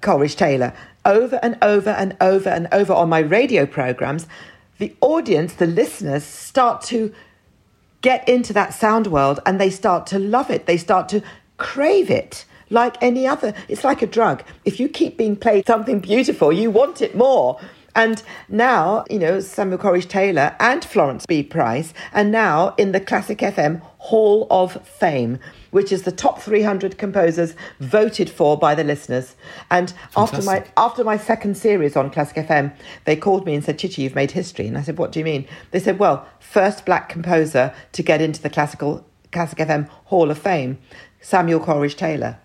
[0.00, 0.72] Coleridge Taylor
[1.04, 4.26] over and over and over and over on my radio programs,
[4.78, 7.14] the audience, the listeners, start to
[8.02, 10.66] get into that sound world and they start to love it.
[10.66, 11.22] They start to
[11.56, 13.54] crave it like any other.
[13.68, 14.42] It's like a drug.
[14.64, 17.58] If you keep being played something beautiful, you want it more.
[17.94, 21.42] And now, you know, Samuel Coleridge Taylor and Florence B.
[21.42, 25.38] Price, and now in the Classic FM Hall of Fame,
[25.76, 29.36] which is the top 300 composers voted for by the listeners.
[29.70, 32.72] And after my after my second series on Classic FM,
[33.04, 34.66] they called me and said, Chichi, you've made history.
[34.66, 35.46] And I said, What do you mean?
[35.72, 40.38] They said, Well, first black composer to get into the classical Classic FM Hall of
[40.38, 40.78] Fame,
[41.20, 42.38] Samuel Coleridge Taylor.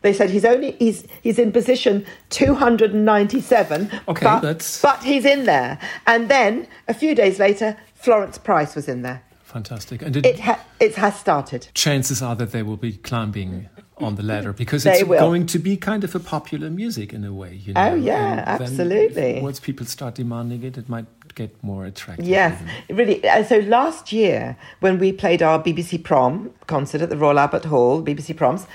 [0.00, 3.90] They said he's only he's he's in position 297.
[4.08, 5.78] Okay, but, that's- but he's in there.
[6.06, 9.22] And then a few days later, Florence Price was in there.
[9.48, 10.02] Fantastic.
[10.02, 11.68] And it, It ha- it has started.
[11.74, 15.18] chances are that they will be climbing on the ladder because it's will.
[15.18, 17.54] going to be kind of a popular music in a way.
[17.54, 17.92] You oh, know?
[17.92, 19.40] Oh, yeah, And absolutely.
[19.40, 22.26] Once people start demanding it, it might get more attractive.
[22.26, 22.96] Yes, even.
[22.96, 23.22] really.
[23.46, 28.02] So last year, when we played our BBC Prom concert at the Royal Albert Hall,
[28.02, 28.66] BBC Proms,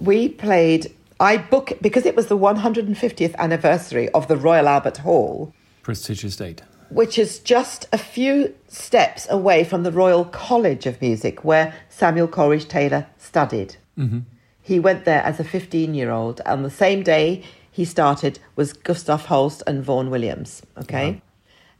[0.00, 0.92] we played.
[1.20, 5.52] I book because it was the 150th anniversary of the Royal Albert Hall,
[5.82, 6.62] Prestigious date.
[6.90, 12.28] Which is just a few steps away from the Royal College of Music, where Samuel
[12.28, 13.76] Coleridge Taylor studied.
[13.98, 14.20] Mm-hmm.
[14.62, 16.40] He went there as a 15 year old.
[16.46, 20.62] On the same day he started was Gustav Holst and Vaughan Williams.
[20.78, 21.22] Okay.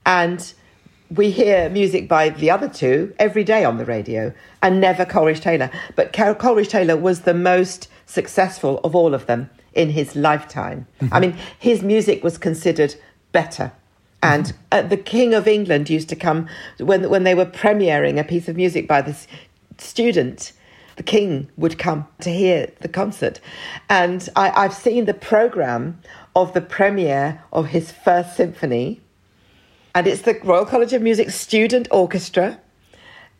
[0.07, 0.53] And
[1.11, 5.41] we hear music by the other two every day on the radio and never Coleridge
[5.41, 5.71] Taylor.
[5.97, 10.87] But Col- Coleridge Taylor was the most successful of all of them in his lifetime.
[11.01, 11.15] Mm-hmm.
[11.15, 12.95] I mean, his music was considered
[13.33, 13.73] better.
[14.23, 18.25] And uh, the King of England used to come when, when they were premiering a
[18.25, 19.27] piece of music by this
[19.79, 20.53] student.
[20.97, 23.41] The king would come to hear the concert.
[23.89, 26.01] And I, I've seen the program
[26.35, 29.01] of the premiere of his first symphony
[29.99, 32.61] and it's the Royal College of Music Student Orchestra.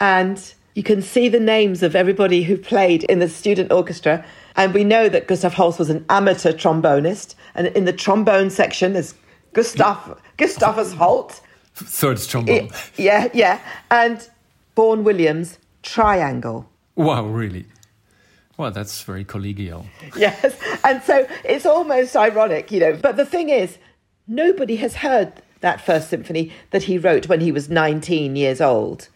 [0.01, 4.25] And you can see the names of everybody who played in the student orchestra.
[4.57, 7.37] And we know that Gustav Holst was an amateur trombonist.
[7.55, 9.15] And in the trombone section, there's
[9.59, 11.43] Gustav, Gustavus Holst.
[11.75, 12.71] Third trombone.
[12.97, 13.61] Yeah, yeah.
[13.91, 14.29] And
[14.77, 16.69] Vaughan Williams, triangle.
[16.95, 17.67] Wow, really?
[18.57, 19.87] Well, that's very collegial.
[20.17, 20.57] Yes.
[20.85, 22.97] And so it's almost ironic, you know.
[22.97, 23.79] But the thing is,
[24.29, 29.09] nobody has heard that first symphony that he wrote when he was 19 years old.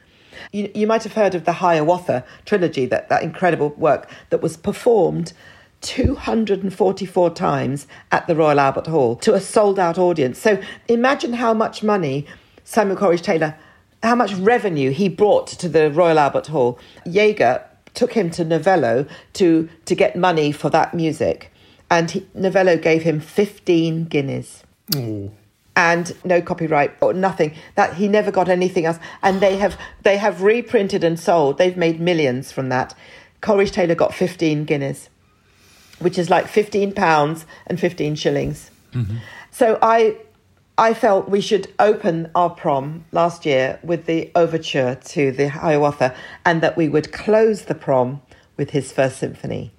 [0.50, 4.57] You, you might have heard of the Hiawatha trilogy, that, that incredible work that was
[4.57, 5.35] performed
[5.83, 10.38] 244 times at the Royal Albert Hall to a sold out audience.
[10.38, 12.27] So imagine how much money
[12.64, 13.57] Samuel Coleridge Taylor,
[14.03, 16.79] how much revenue he brought to the Royal Albert Hall.
[17.05, 17.64] Jaeger
[17.95, 21.53] took him to Novello to, to get money for that music.
[21.90, 24.64] And he, Novello gave him 15 guineas.
[24.97, 25.31] Oh,
[25.75, 27.55] and no copyright or nothing.
[27.75, 28.99] That he never got anything else.
[29.23, 31.59] And they have they have reprinted and sold.
[31.59, 32.95] They've made millions from that.
[33.40, 35.09] Coleridge taylor got 15 guineas
[36.03, 39.17] which is like 15 pounds and 15 shillings mm-hmm.
[39.51, 40.17] so i
[40.79, 46.15] i felt we should open our prom last year with the overture to the hiawatha
[46.45, 48.21] and that we would close the prom
[48.57, 49.73] with his first symphony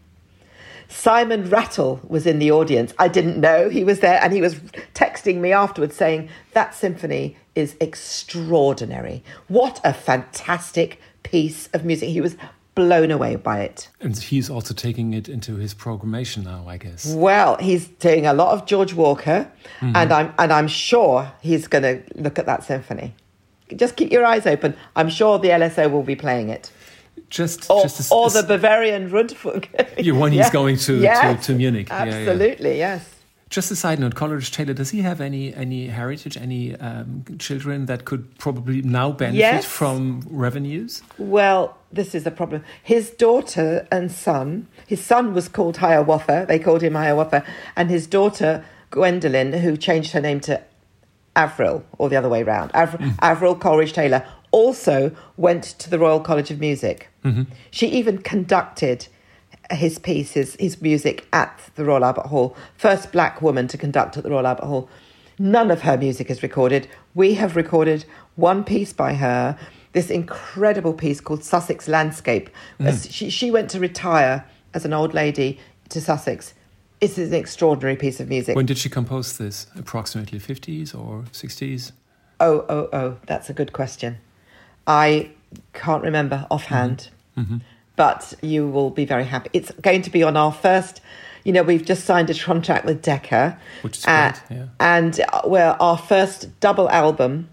[0.94, 2.94] Simon Rattle was in the audience.
[3.00, 4.56] I didn't know he was there, and he was
[4.94, 9.24] texting me afterwards saying, That symphony is extraordinary.
[9.48, 12.10] What a fantastic piece of music.
[12.10, 12.38] He was
[12.76, 13.90] blown away by it.
[14.02, 17.14] and he's also taking it into his programmation now, I guess.
[17.14, 19.96] Well, he's doing a lot of George Walker, mm-hmm.
[19.96, 23.14] and I'm and I'm sure he's going to look at that symphony.
[23.76, 24.76] Just keep your eyes open.
[24.96, 26.72] I'm sure the LSO will be playing it.
[27.30, 29.66] Just, Or, just a, or a- the Bavarian Rundfunk.
[29.98, 31.90] Yeah, when he's going to- to- to Munich.
[31.90, 32.12] Yeah, yeah.
[32.14, 33.10] Absolutely, yes.
[33.54, 37.86] Just a side note, Coleridge Taylor, does he have any any heritage, any um, children
[37.86, 39.66] that could probably now benefit Yes.
[39.66, 41.04] from revenues?
[41.20, 42.64] Well, this is the problem.
[42.82, 48.08] His daughter and son, his son was called Hiawatha, they called him Hiawatha, and his
[48.08, 50.60] daughter, Gwendolyn, who changed her name to
[51.36, 56.20] Avril, or the other way round, Avril, Avril Coleridge Taylor, also went to the Royal
[56.20, 57.08] College of Music.
[57.70, 59.08] She even conducted
[59.72, 62.56] his pieces, his music at the Royal Albert Hall.
[62.76, 64.90] First black woman to conduct at the Royal Albert Hall.
[65.40, 66.88] None of her music is recorded.
[67.16, 69.58] We have recorded one piece by her,
[69.94, 72.50] this incredible piece called Sussex Landscape.
[72.80, 72.88] Mm.
[72.88, 76.54] As She, she went to retire as an old lady to Sussex.
[77.02, 78.56] It's an extraordinary piece of music.
[78.56, 79.68] When did she compose this?
[79.76, 81.92] Approximately 50s or 60s?
[82.40, 84.18] Oh, oh, oh, that's a good question.
[84.88, 85.32] I
[85.74, 87.56] can't remember offhand, mm-hmm.
[87.56, 87.58] Mm-hmm.
[87.96, 89.50] But you will be very happy.
[89.54, 91.02] It's going to be on our first,
[91.44, 93.60] you know, we've just signed a contract with Decca.
[93.82, 94.66] Which is uh, great, yeah.
[94.80, 97.50] And uh, well, our first double album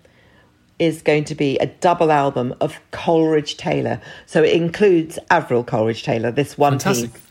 [0.78, 4.00] is going to be a double album of Coleridge Taylor.
[4.24, 7.12] So it includes Avril Coleridge Taylor, this one Fantastic.
[7.12, 7.22] piece.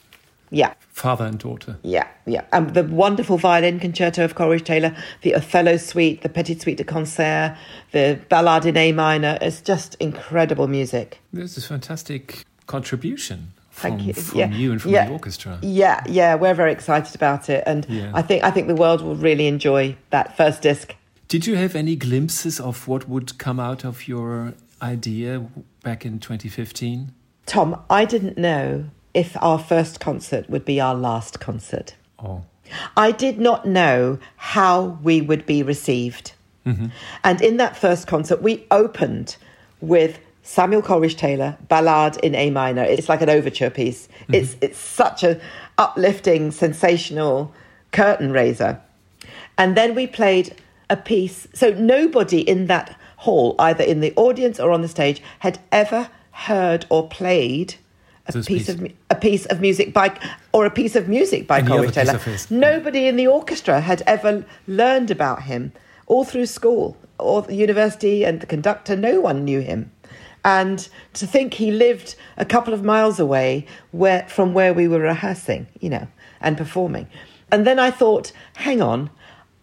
[0.51, 0.73] Yeah.
[0.89, 1.77] Father and daughter.
[1.83, 2.45] Yeah, yeah.
[2.51, 6.83] And the wonderful violin concerto of Coleridge Taylor, the Othello suite, the Petit Suite de
[6.83, 7.55] Concert,
[7.91, 9.37] the Ballade in A minor.
[9.41, 11.19] It's just incredible music.
[11.31, 13.39] This is fantastic contribution
[13.71, 14.13] from, you.
[14.13, 14.51] from Yeah.
[14.61, 15.05] you and from Yeah.
[15.07, 15.57] the orchestra.
[15.61, 18.11] Yeah, yeah, we're very excited about it, and Yeah.
[18.13, 20.95] I think I think the world will really enjoy that first disc.
[21.27, 25.41] Did you have any glimpses of what would come out of your idea
[25.83, 27.11] back in 2015?
[27.45, 31.95] Tom, I didn't know if our first concert would be our last concert.
[32.23, 32.41] Oh,
[32.95, 36.33] I did not know how we would be received.
[36.65, 36.87] Mm-hmm.
[37.23, 39.37] And in that first concert, we opened
[39.81, 42.83] with Samuel Coleridge Taylor, Ballad in A minor.
[42.83, 44.09] It's like an overture piece.
[44.33, 45.39] It's, it's such a
[45.77, 47.53] uplifting, sensational
[47.91, 48.81] curtain raiser.
[49.59, 50.55] And then we played
[50.89, 51.47] a piece.
[51.53, 56.09] So nobody in that hall, either in the audience or on the stage, had ever
[56.31, 57.75] heard or played
[58.25, 58.69] a piece piece.
[58.69, 60.17] of a piece of music by
[60.51, 62.19] or a piece of music by Coleridge Taylor.
[62.49, 65.73] Nobody in the orchestra had ever learned about him
[66.07, 68.95] all through school or the university and the conductor.
[68.95, 69.91] No one knew him.
[70.45, 74.99] And to think he lived a couple of miles away where, from where we were
[74.99, 76.07] rehearsing, you know,
[76.41, 77.07] and performing.
[77.51, 79.09] And then I thought, hang on,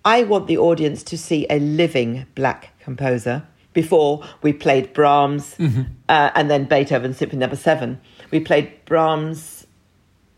[0.05, 3.47] I want the audience to see a living black composer.
[3.73, 5.55] Before we played Brahms
[6.09, 9.67] uh, and then Beethoven Symphony Number Seven, we played Brahms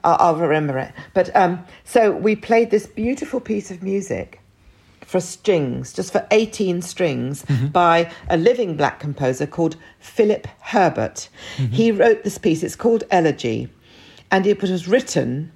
[0.05, 0.92] I'll, I'll remember it.
[1.14, 4.40] But um, so we played this beautiful piece of music
[5.08, 7.42] for strings, just for 18 strings,
[7.72, 11.30] by a living black composer called Philip Herbert.
[11.56, 13.70] He wrote this piece, it's called Elegy,
[14.30, 15.50] and it was written.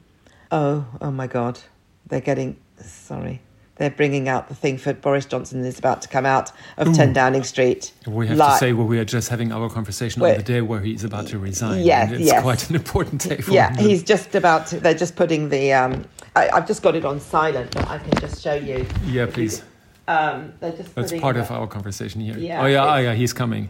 [0.50, 1.60] Oh, oh my God,
[2.06, 3.42] they're getting, sorry.
[3.76, 7.12] They're bringing out the thing for Boris Johnson is about to come out of 10
[7.12, 7.92] Downing Street.
[8.06, 10.62] we have Li- to say well, we are just having our conversation on the day
[10.62, 11.84] where he's about to resign.
[11.84, 12.42] Yes, and it's yes.
[12.42, 13.86] quite an important day for Yeah, him.
[13.86, 16.04] he's just about to, they're just putting the, um,
[16.34, 18.86] I, I've just got it on silent, but I can just show you.
[19.06, 19.62] Yeah, please.
[20.08, 22.36] Um, they're just That's part the- of our conversation here.
[22.38, 23.68] Yeah, oh yeah, oh yeah, he's coming.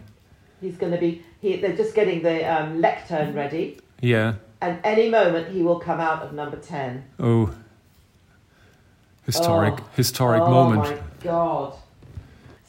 [0.61, 4.35] He's going to be, he, they're just getting the um, lectern ready, Yeah.
[4.61, 7.03] and any moment he will come out of number 10.
[7.19, 7.53] Oh.
[9.25, 9.85] Historic, Oh.
[9.95, 10.83] historic oh moment.
[10.89, 11.75] my God.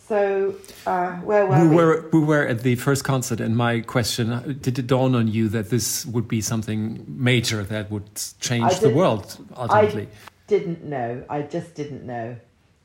[0.08, 0.54] So,
[0.86, 1.74] uh, where were We we?
[1.76, 5.28] were we were at the first concert, and my question: uh, Did it dawn on
[5.28, 10.02] you that this would be something major that would change the world ultimately?
[10.02, 10.08] I
[10.46, 11.24] didn't know.
[11.30, 12.36] I just didn't know.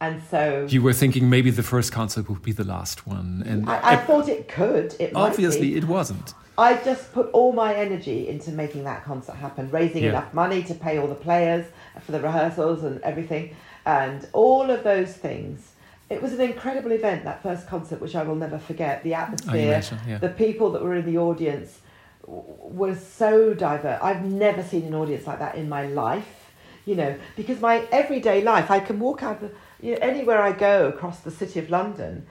[0.01, 3.69] And so You were thinking maybe the first concert would be the last one, and
[3.69, 4.95] I, I thought it could.
[4.97, 6.33] It might obviously it wasn't.
[6.57, 10.09] I just put all my energy into making that concert happen, raising Yeah.
[10.11, 11.65] enough money to pay all the players
[12.05, 13.55] for the rehearsals and everything,
[13.85, 15.71] and all of those things.
[16.09, 19.03] It was an incredible event, that first concert, which I will never forget.
[19.03, 20.17] The atmosphere, imagine, yeah.
[20.17, 21.79] the people that were in the audience
[22.25, 23.99] were so diverse.
[24.01, 26.51] I've never seen an audience like that in my life,
[26.85, 29.41] you know, because my everyday life, I can walk out
[29.81, 32.25] you know, anywhere I go across the city of London,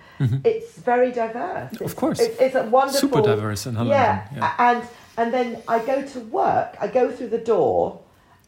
[0.44, 1.72] it's very diverse.
[1.72, 1.98] It's- Mm-hmm.
[2.00, 2.20] course.
[2.20, 3.00] It's, it's a wonderful.
[3.08, 4.54] Super diverse in London, Yeah, yeah.
[4.58, 6.76] and and then I go to work.
[6.80, 8.00] I go through the door,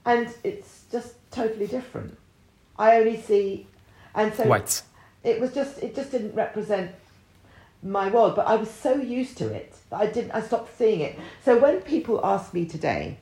[0.05, 2.17] and it's just totally different.
[2.79, 3.67] I only see,
[4.15, 4.83] and so Whites.
[5.23, 6.93] It was just it just didn't represent
[7.83, 8.37] my world.
[8.37, 10.33] But I was so used to it that I didn't.
[10.33, 11.19] I stopped seeing it.
[11.45, 13.19] So when people ask me today,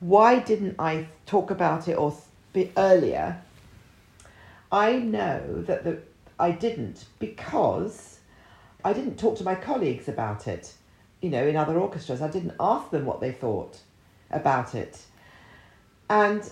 [0.00, 2.14] why didn't I talk about it or
[2.52, 3.40] be earlier?
[4.70, 5.98] I know that the
[6.38, 8.18] I didn't because
[8.84, 10.74] I didn't talk to my colleagues about it.
[11.22, 13.80] You know, in other orchestras, I didn't ask them what they thought
[14.30, 15.02] about it,
[16.10, 16.48] and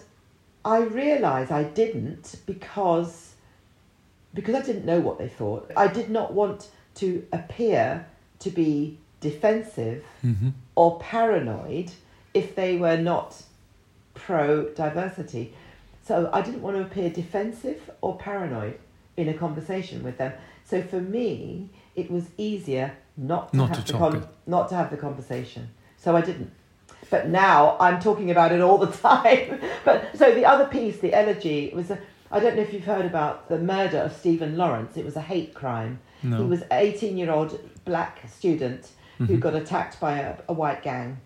[0.64, 3.23] I realise I didn't because
[4.34, 5.70] because I didn't know what they thought.
[5.76, 8.06] I did not want to appear
[8.40, 11.92] to be defensive hmm or paranoid
[12.34, 13.42] if they were not
[14.14, 15.54] pro diversity.
[16.06, 18.78] So I didn't want to appear defensive or paranoid
[19.16, 20.32] in a conversation with them.
[20.64, 24.24] So for me, it was easier not to Not have to the it.
[24.46, 25.68] not to have the conversation.
[25.96, 26.50] So I didn't.
[27.10, 29.60] But now I'm talking about it all the time.
[29.84, 31.98] but so the other piece, the elegy, was a,
[32.34, 34.96] I don't know if you've heard about the murder of Stephen Lawrence.
[34.96, 36.00] It was a hate crime.
[36.22, 36.38] No.
[36.38, 39.26] He was an 18 year old black student Mm-hmm.
[39.26, 41.18] who got attacked by a, a white gang.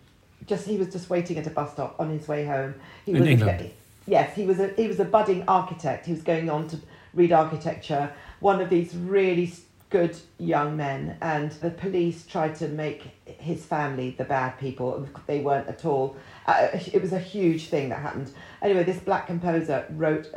[0.47, 2.75] Just he was just waiting at a bus stop on his way home.
[3.07, 3.61] He In was England?
[3.63, 3.73] A,
[4.07, 6.05] yes, he was a he was a budding architect.
[6.05, 6.79] He was going on to
[7.15, 8.13] read architecture.
[8.41, 9.51] One of these really
[9.91, 15.09] good young men, and the police tried to make his family the bad people.
[15.27, 16.17] They weren't at all.
[16.47, 18.31] Uh, it was a huge thing that happened.
[18.61, 20.29] Anyway, this black composer wrote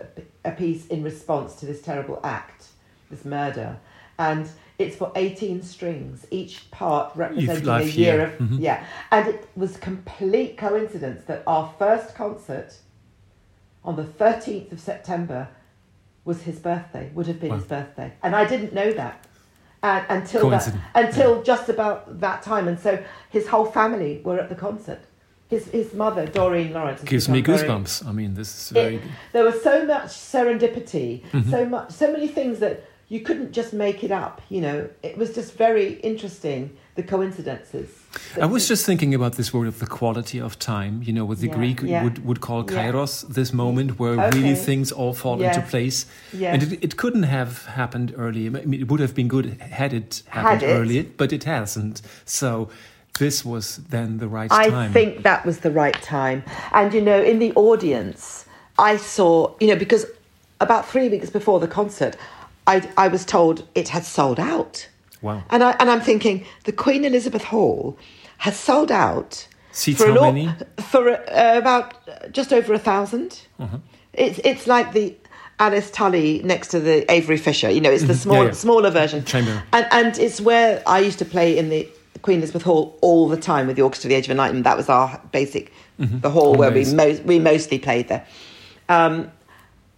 [0.45, 2.67] a piece in response to this terrible act,
[3.09, 3.77] this murder,
[4.17, 4.49] and
[4.79, 8.21] it's for 18 strings, each part representing a year year.
[8.25, 8.59] of Mhm.
[8.59, 8.83] yeah.
[9.11, 12.75] And it was complete coincidence that our first concert
[13.83, 15.49] on the 13th of September
[16.23, 17.57] was his birthday, would have been Wow.
[17.57, 18.13] his birthday.
[18.23, 19.25] And I didn't know that.
[19.83, 22.67] And, until that, until just about that time.
[22.67, 25.01] And so his whole family were at the concert.
[25.49, 28.01] His, his mother, Doreen Lawrence, gives me goosebumps.
[28.01, 28.95] Very, I mean, this is very.
[28.95, 29.01] It,
[29.33, 31.51] there was so much serendipity, mm-hmm.
[31.51, 34.41] so much, so many things that you couldn't just make it up.
[34.47, 38.00] You know, it was just very interesting the coincidences.
[38.41, 41.01] I was just thinking about this word of the quality of time.
[41.03, 42.03] You know, what the yeah, Greek yeah.
[42.03, 43.29] would, would call kairos, yeah.
[43.33, 44.37] this moment where okay.
[44.37, 46.05] really things all fall into place.
[46.33, 48.49] And it, it couldn't have happened earlier.
[48.49, 50.73] I mean, it would have been good had it happened had it.
[50.73, 52.01] earlier, but it hasn't.
[52.25, 52.69] So
[53.19, 54.89] this was then the right I time.
[54.89, 56.43] I think that was the right time.
[56.73, 58.45] And, you know, in the audience,
[58.77, 60.05] I saw, you know, because
[60.59, 62.15] about three weeks before the concert,
[62.67, 64.87] I, I was told it had sold out.
[65.21, 65.43] Wow.
[65.49, 67.97] And, I, and I'm thinking, the Queen Elizabeth Hall
[68.39, 69.47] has sold out.
[69.71, 70.53] Seats for how many?
[70.81, 73.77] For uh, about just over a 1000 uh-huh.
[74.13, 75.15] It's, it's like the
[75.59, 77.69] Alice Tully next to the Avery Fisher.
[77.69, 78.21] You know, it's the mm-hmm.
[78.21, 78.51] small, yeah, yeah.
[78.51, 79.23] smaller version.
[79.23, 79.63] Chamber.
[79.71, 81.87] And, and it's where I used to play in the
[82.23, 84.63] Queen Elizabeth Hall all the time with the Orchestra of the Age of Enlightenment.
[84.65, 86.19] That was our basic, mm-hmm.
[86.19, 88.25] the hall where we, mo- we mostly played there.
[88.89, 89.31] Um,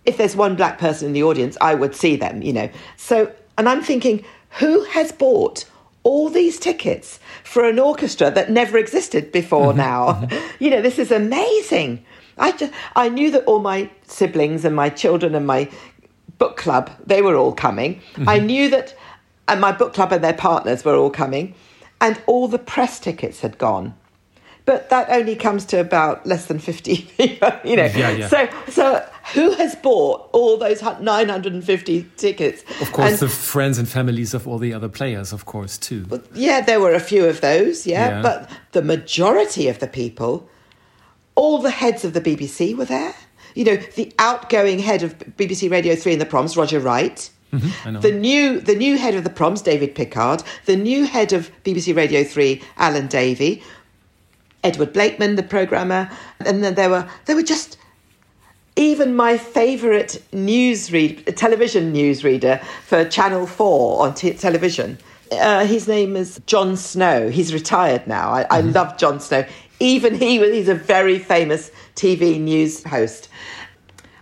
[0.05, 2.69] if there's one black person in the audience, I would see them, you know.
[2.97, 4.25] So, and I'm thinking,
[4.59, 5.65] who has bought
[6.03, 10.27] all these tickets for an orchestra that never existed before now?
[10.59, 12.05] You know, this is amazing.
[12.37, 15.69] I just, I knew that all my siblings and my children and my
[16.39, 17.95] book club, they were all coming.
[17.95, 18.29] Mm-hmm.
[18.29, 18.95] I knew that
[19.47, 21.53] and my book club and their partners were all coming,
[21.99, 23.93] and all the press tickets had gone
[24.65, 27.85] but that only comes to about less than 50 people, you know.
[27.85, 28.27] Yeah, yeah.
[28.27, 32.63] So, so who has bought all those 950 tickets?
[32.81, 36.05] Of course, and, the friends and families of all the other players, of course, too.
[36.09, 39.87] Well, yeah, there were a few of those, yeah, yeah, but the majority of the
[39.87, 40.49] people,
[41.35, 43.13] all the heads of the BBC were there.
[43.55, 47.29] You know, the outgoing head of BBC Radio 3 in the proms, Roger Wright.
[47.51, 51.51] Mm-hmm, the new the new head of the proms, David Pickard, the new head of
[51.63, 53.61] BBC Radio 3, Alan Davey,
[54.63, 56.09] Edward Blakeman, the programmer,
[56.45, 57.77] and then there were there were just
[58.75, 64.97] even my favourite news read, television newsreader for Channel Four on t- television.
[65.31, 67.29] Uh, his name is Jon Snow.
[67.29, 68.31] He's retired now.
[68.31, 68.53] I, mm-hmm.
[68.53, 69.45] I love Jon Snow.
[69.79, 73.29] Even he he's a very famous TV news host.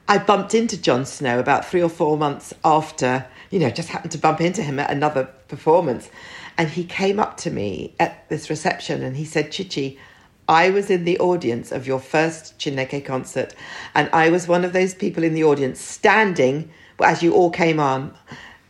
[0.07, 4.11] I bumped into Jon Snow about three or four months after, you know, just happened
[4.11, 6.09] to bump into him at another performance.
[6.57, 9.97] And he came up to me at this reception and he said, Chichi,
[10.51, 13.55] I was in the audience of your first Chineke concert,
[13.95, 16.69] and I was one of those people in the audience standing
[17.01, 18.13] as you all came on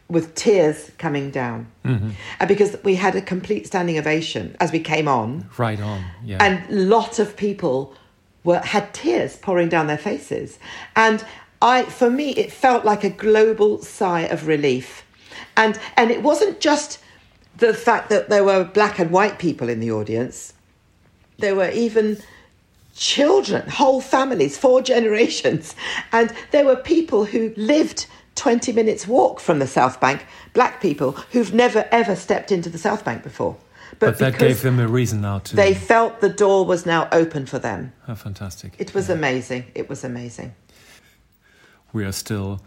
[0.08, 1.66] with tears coming down.
[1.84, 2.12] Mm-hmm.
[2.40, 5.50] And because we had a complete standing ovation as we came on.
[5.58, 6.38] Right on, yeah.
[6.40, 7.96] And a lot of people
[8.44, 10.60] were had tears pouring down their faces.
[10.96, 11.26] And
[11.64, 15.04] I for me it felt like a global sigh of relief.
[15.58, 17.00] And and it wasn't just
[17.58, 20.54] the fact that there were black and white people in the audience
[21.42, 22.18] there were even
[22.96, 25.76] children, whole families, four generations.
[26.12, 31.12] And there were people who lived 20 minutes walk from the South Bank, black people
[31.32, 33.58] who've never ever stepped into the South Bank before.
[34.00, 35.56] But, but that gave them a reason now to.
[35.56, 37.92] They felt the door was now open for them.
[38.08, 38.74] How fantastic.
[38.80, 39.16] It was yeah.
[39.16, 39.66] amazing.
[39.76, 40.56] It was amazing.
[41.92, 42.62] We are still.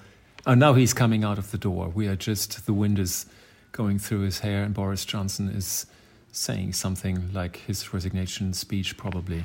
[0.46, 1.88] And now he's coming out of the door.
[1.88, 2.66] We are just.
[2.66, 3.26] The wind is
[3.72, 5.86] going through his hair, and Boris Johnson is
[6.34, 9.44] saying something like his resignation speech, probably.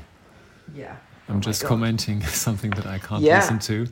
[0.75, 0.95] Yeah.
[1.27, 3.37] I'm oh just commenting something that I can't yeah.
[3.37, 3.87] listen to.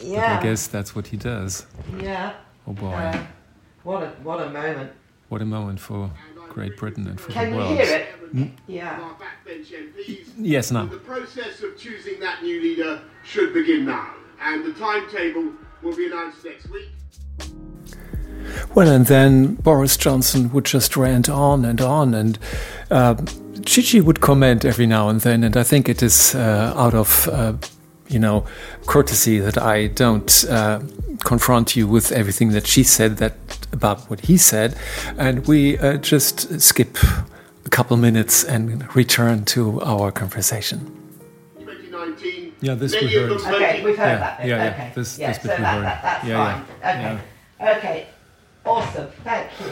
[0.00, 0.36] Yeah.
[0.36, 1.66] But I guess that's what he does.
[2.00, 2.34] Yeah.
[2.66, 2.92] Oh boy.
[2.92, 3.24] Uh,
[3.84, 4.92] what a what a moment.
[5.28, 6.10] What a moment for
[6.48, 7.68] Great Britain and for Can the world.
[7.68, 8.34] Can you hear it?
[8.34, 8.50] Mm?
[8.66, 9.12] Yeah.
[10.36, 10.86] Yes, now.
[10.86, 16.06] The process of choosing that new leader should begin now, and the timetable will be
[16.06, 16.88] announced next week.
[18.74, 22.38] Well, and then Boris Johnson would just rant on and on, and
[22.90, 23.16] uh,
[23.64, 27.28] Chichi would comment every now and then, and I think it is uh, out of.
[27.28, 27.54] Uh,
[28.10, 28.44] you know,
[28.86, 30.80] courtesy that I don't uh,
[31.24, 33.34] confront you with everything that she said that
[33.72, 34.76] about what he said,
[35.16, 36.98] and we uh, just skip
[37.64, 40.78] a couple minutes and return to our conversation.
[41.58, 42.54] 2019.
[42.60, 43.30] Yeah, this we heard.
[43.30, 44.38] Okay, we've heard yeah, that.
[44.38, 44.48] Bit.
[44.48, 44.92] Yeah, yeah, okay.
[44.94, 45.84] this, yeah, this so bit we that, heard.
[45.84, 47.00] That, that's yeah, fine.
[47.00, 47.20] Yeah.
[47.60, 47.78] Okay.
[47.78, 48.06] Okay.
[48.64, 49.66] Awesome, thank you.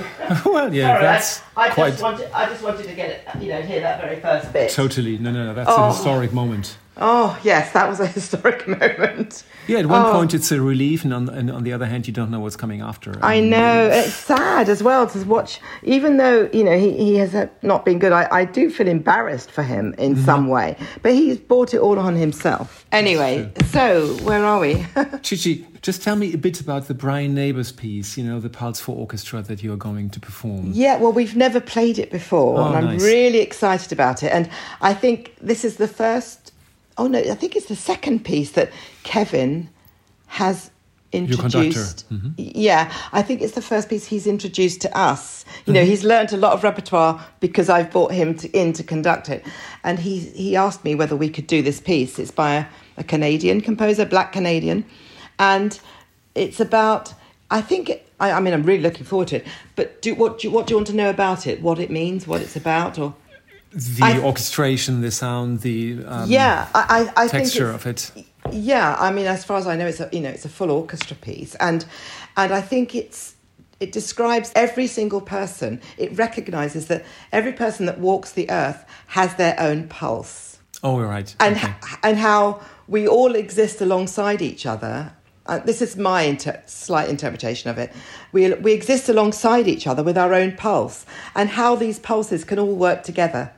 [0.53, 1.91] well, yeah, Sorry, that's I, I quite.
[1.91, 4.71] Just wanted, I just wanted to get it, you know, hear that very first bit.
[4.71, 5.55] Totally, no, no, no.
[5.55, 5.85] That's oh.
[5.85, 6.79] a historic moment.
[7.01, 9.45] Oh, yes, that was a historic moment.
[9.67, 10.13] Yeah, at one Oh.
[10.13, 12.57] point it's a relief, and on, and on the other hand, you don't know what's
[12.57, 13.19] coming after.
[13.23, 13.89] I Um, know.
[13.93, 17.85] It's sad as well to watch, even though, you know, he, he has uh, not
[17.85, 18.13] been good.
[18.13, 20.25] I, I do feel embarrassed for him in Mm-hmm.
[20.25, 22.85] some way, but he's brought it all on himself.
[22.93, 24.87] Anyway, so where are we?
[25.23, 28.81] Chichi, just tell me a bit about the Brian Neighbours piece, you know, the Pulse
[28.81, 30.71] for Orchestra that you're going to perform.
[30.73, 34.33] Yeah, well, we've never played it before, Oh, and I'm really excited about it.
[34.33, 34.49] And
[34.81, 36.53] I think this is the first,
[36.99, 38.71] oh no, I think it's the second piece that
[39.05, 39.69] Kevin
[40.27, 40.71] has
[41.13, 42.05] introduced.
[42.13, 42.35] Mhm.
[42.37, 45.45] Yeah, I think it's the first piece he's introduced to us.
[45.47, 45.73] You Mm-hmm.
[45.73, 49.29] know, he's learnt a lot of repertoire because I've brought him to, in to conduct
[49.31, 49.43] it.
[49.85, 52.19] And he, he asked me whether we could do this piece.
[52.19, 52.67] It's by a,
[52.99, 54.85] a Canadian composer, black Canadian.
[55.39, 55.79] And
[56.35, 57.15] it's about,
[57.51, 59.47] I think, it, I, I mean, I'm really looking forward to it.
[59.77, 61.63] But do, what, do, you- what do you want to know about it?
[61.63, 62.99] What it means, what it's about?
[62.99, 63.15] or
[63.73, 68.11] The I- orchestration, the sound, the um, Yeah, I, I, I think texture of it.
[68.51, 70.71] Yeah, I mean, as far as I know, it's a you know it's a full
[70.71, 71.85] orchestra piece, and
[72.37, 73.35] and I think it's
[73.79, 75.83] it describes every single person.
[75.99, 81.35] It recognizes that every person that walks the earth has their own pulse, Oh, right.
[81.39, 81.75] and okay.
[82.03, 85.13] and how we all exist alongside each other.
[85.45, 87.93] Uh, this is my inter- slight interpretation of it.
[88.33, 91.05] We we exist alongside each other with our own pulse,
[91.35, 93.53] and how these pulses can all work together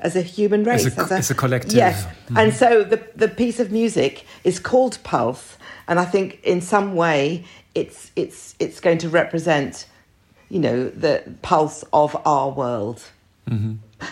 [0.00, 1.74] as a human race, As a- as a collective.
[1.74, 2.36] Yes, Mm-hmm.
[2.38, 5.56] and so the the piece of music is called Pulse,
[5.88, 9.86] and I think in some way it's it's it's going to represent,
[10.48, 13.02] you know, the pulse of our world.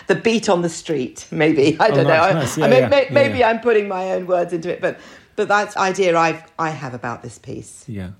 [0.07, 1.91] The beat on the street, maybe I Mm-hmm.
[1.91, 2.39] Oh, don't know.
[2.39, 3.49] nice, I- I mean, yeah, may- yeah, maybe yeah.
[3.49, 4.97] I'm putting my own words into it, but
[5.35, 7.83] but that's idea I've I have about this piece.
[7.87, 8.11] Yeah.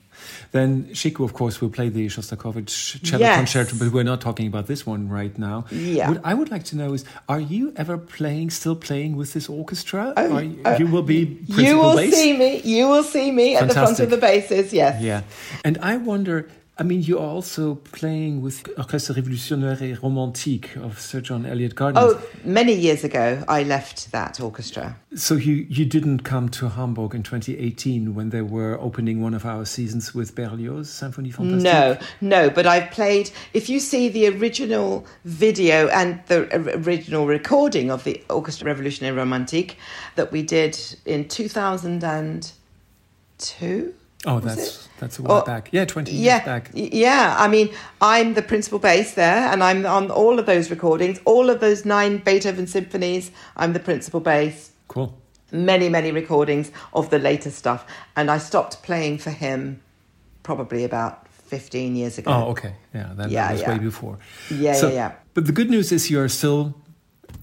[0.51, 3.37] Then Sheku, of course, will play the Shostakovich cello Yes.
[3.37, 5.65] concerto, but we're not talking about this one right now.
[5.71, 6.09] Yeah.
[6.09, 9.47] What I would like to know is, are you ever playing, still playing with this
[9.49, 10.13] orchestra?
[10.17, 12.13] Oh, you, uh, you will be principal You will bass?
[12.15, 12.61] see me.
[12.63, 14.03] You will see me at the front Fantastic.
[14.05, 14.73] of the basses.
[14.73, 15.01] Yes.
[15.01, 15.21] Yeah.
[15.63, 16.47] And I wonder,
[16.81, 22.03] I mean, you're also playing with Orchestre Révolutionnaire et Romantique of Sir John Eliot Gardiner.
[22.03, 24.97] Oh, many years ago, I left that orchestra.
[25.13, 29.45] So you, you didn't come to Hamburg in 2018 when they were opening one of
[29.45, 31.61] our seasons with Berlioz Symphonie Fantastique?
[31.61, 33.29] No, no, but I've played.
[33.53, 36.49] If you see the original video and the
[36.83, 39.75] original recording of the Orchestra Revolutionnaire Romantique
[40.15, 43.93] that we did in 2002.
[44.25, 44.87] Oh, Was that's it?
[44.99, 45.69] that's a while Oh, back.
[45.71, 46.69] Yeah, 20 years Yeah, back.
[46.75, 47.35] y- yeah.
[47.39, 47.69] I mean,
[48.01, 51.85] I'm the principal bass there, and I'm on all of those recordings, all of those
[51.85, 53.31] nine Beethoven symphonies.
[53.57, 54.71] I'm the principal bass.
[54.87, 55.17] Cool.
[55.53, 57.85] many, many recordings of the later stuff.
[58.15, 59.81] And I stopped playing for him
[60.43, 62.31] probably about 15 years ago.
[62.31, 62.73] Oh, okay.
[62.93, 63.69] Yeah, that, Yeah, that was yeah.
[63.73, 64.17] way before.
[64.49, 65.11] Yeah, So- yeah, yeah.
[65.33, 66.73] But the good news is you're still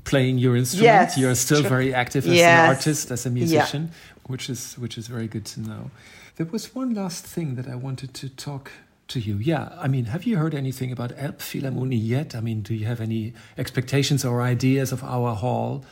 [0.05, 0.85] playing your instrument.
[0.85, 2.61] Yes, You're still very active as Yes.
[2.62, 3.91] an artist, as a musician,
[4.26, 5.91] which is which is very good to know.
[6.39, 8.70] There was one last thing that I wanted to talk
[9.09, 9.39] to you.
[9.39, 12.36] Yeah, I mean, have you heard anything about Elbphilharmonie yet?
[12.36, 15.84] I mean, do you have any expectations or ideas of our hall?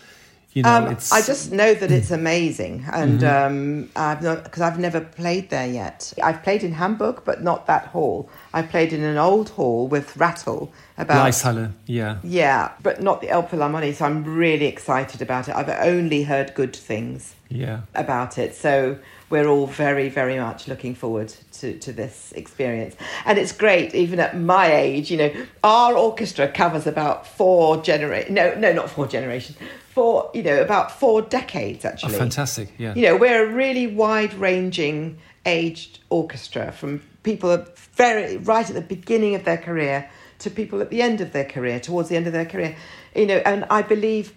[0.52, 1.22] You know, Um, it's Mm-hmm.
[1.22, 5.66] I just know that it's amazing, and um, I've not because I've never played there
[5.66, 6.12] yet.
[6.22, 8.30] I've played in Hamburg, but not that hall.
[8.54, 11.72] I played in an old hall with Rattle about Laeiszhalle.
[11.86, 12.18] Yeah.
[12.22, 13.94] yeah, but not the Elbphilharmonie.
[13.96, 15.56] So I'm really excited about it.
[15.56, 17.34] I've only heard good things.
[17.48, 17.80] Yeah.
[17.94, 18.54] about it.
[18.56, 18.98] So
[19.28, 22.94] we're all very, very much looking forward to, to this experience.
[23.24, 25.32] And it's great, even at my age, you know,
[25.64, 28.34] our orchestra covers about four generations.
[28.34, 29.58] No, no, not four generations.
[29.90, 32.14] Four, you know, about four decades Oh, actually.
[32.18, 32.68] fantastic.
[32.78, 32.94] Yeah.
[32.94, 37.64] You know, we're a really wide ranging aged orchestra from people
[37.94, 40.08] very right at the beginning of their career
[40.40, 42.76] to people at the end of their career, towards the end of their career.
[43.14, 44.34] You know, and I believe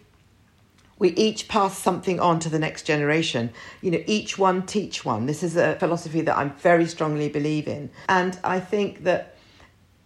[1.00, 3.50] we each pass something on to the next generation.
[3.82, 5.26] You know, each one teach one.
[5.26, 7.89] This is a philosophy that I very strongly believe in.
[8.10, 9.36] And I think that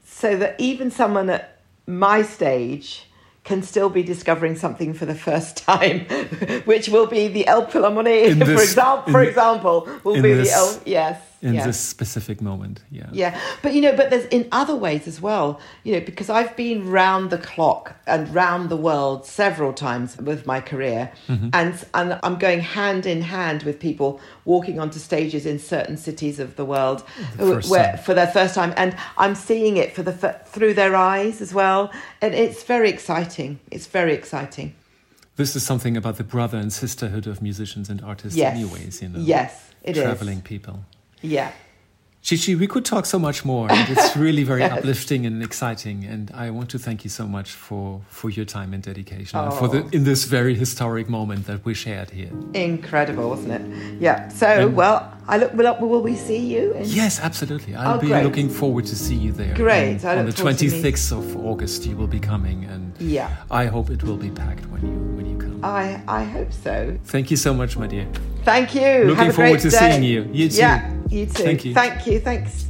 [0.05, 3.05] so that even someone at my stage
[3.43, 6.01] can still be discovering something for the first time,
[6.65, 10.81] which will be the Elbphilharmonie, In for, example, for example, will be this- the El,
[10.85, 11.21] yes.
[11.43, 11.65] In yes.
[11.65, 12.79] this specific moment.
[12.89, 13.09] Yeah.
[13.11, 16.55] Yeah, but you know, but there's in other ways as well, you know, because I've
[16.55, 21.49] been round the clock and round the world several times with my career, mm-hmm.
[21.51, 26.39] and and I'm going hand in hand with people walking onto stages in certain cities
[26.39, 27.01] of the world
[27.37, 30.13] who- uh, first where for their first time, and I'm seeing it for the
[30.45, 31.91] through their eyes as well,
[32.21, 33.59] and it's very exciting.
[33.69, 34.75] It's very exciting.
[35.35, 38.55] This is something about the brother and sisterhood of musicians and artists, Yes.
[38.55, 39.19] anyways, you know.
[39.19, 40.03] Yes, it is.
[40.03, 40.85] Traveling people.
[41.23, 41.51] Yeah.
[42.21, 43.67] Chichi, we could talk so much more.
[43.71, 48.01] It's really very uplifting and exciting, and I want to thank you so much for
[48.07, 49.51] for your time and dedication oh.
[49.51, 49.89] for the oh.
[49.91, 52.31] in this very historic moment that we shared here.
[52.53, 54.01] Incredible, wasn't it?
[54.01, 54.29] Yeah.
[54.29, 55.53] So, and well, I look.
[55.53, 56.73] Will, will we see you?
[56.73, 56.83] In...
[56.85, 57.75] Yes, absolutely.
[57.75, 58.23] I'll oh, be great.
[58.23, 59.53] looking forward to see you there.
[59.55, 60.03] Great.
[60.03, 64.03] on the twenty sixth of August, you will be coming, and yeah, I hope it
[64.03, 65.63] will be packed when you when you come.
[65.63, 66.97] I I hope so.
[67.05, 68.07] Thank you so much, my dear.
[68.43, 69.05] Thank you.
[69.05, 69.77] Looking forward to day.
[69.77, 70.29] seeing you.
[70.33, 70.57] You too.
[70.57, 71.43] Yeah, you too.
[71.43, 71.73] Thank you.
[71.73, 72.19] Thank you.
[72.19, 72.65] Thanks.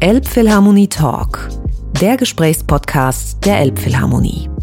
[0.00, 1.48] Elbphilharmonie Talk,
[2.00, 4.53] der Gesprächspodcast der Elbphilharmonie.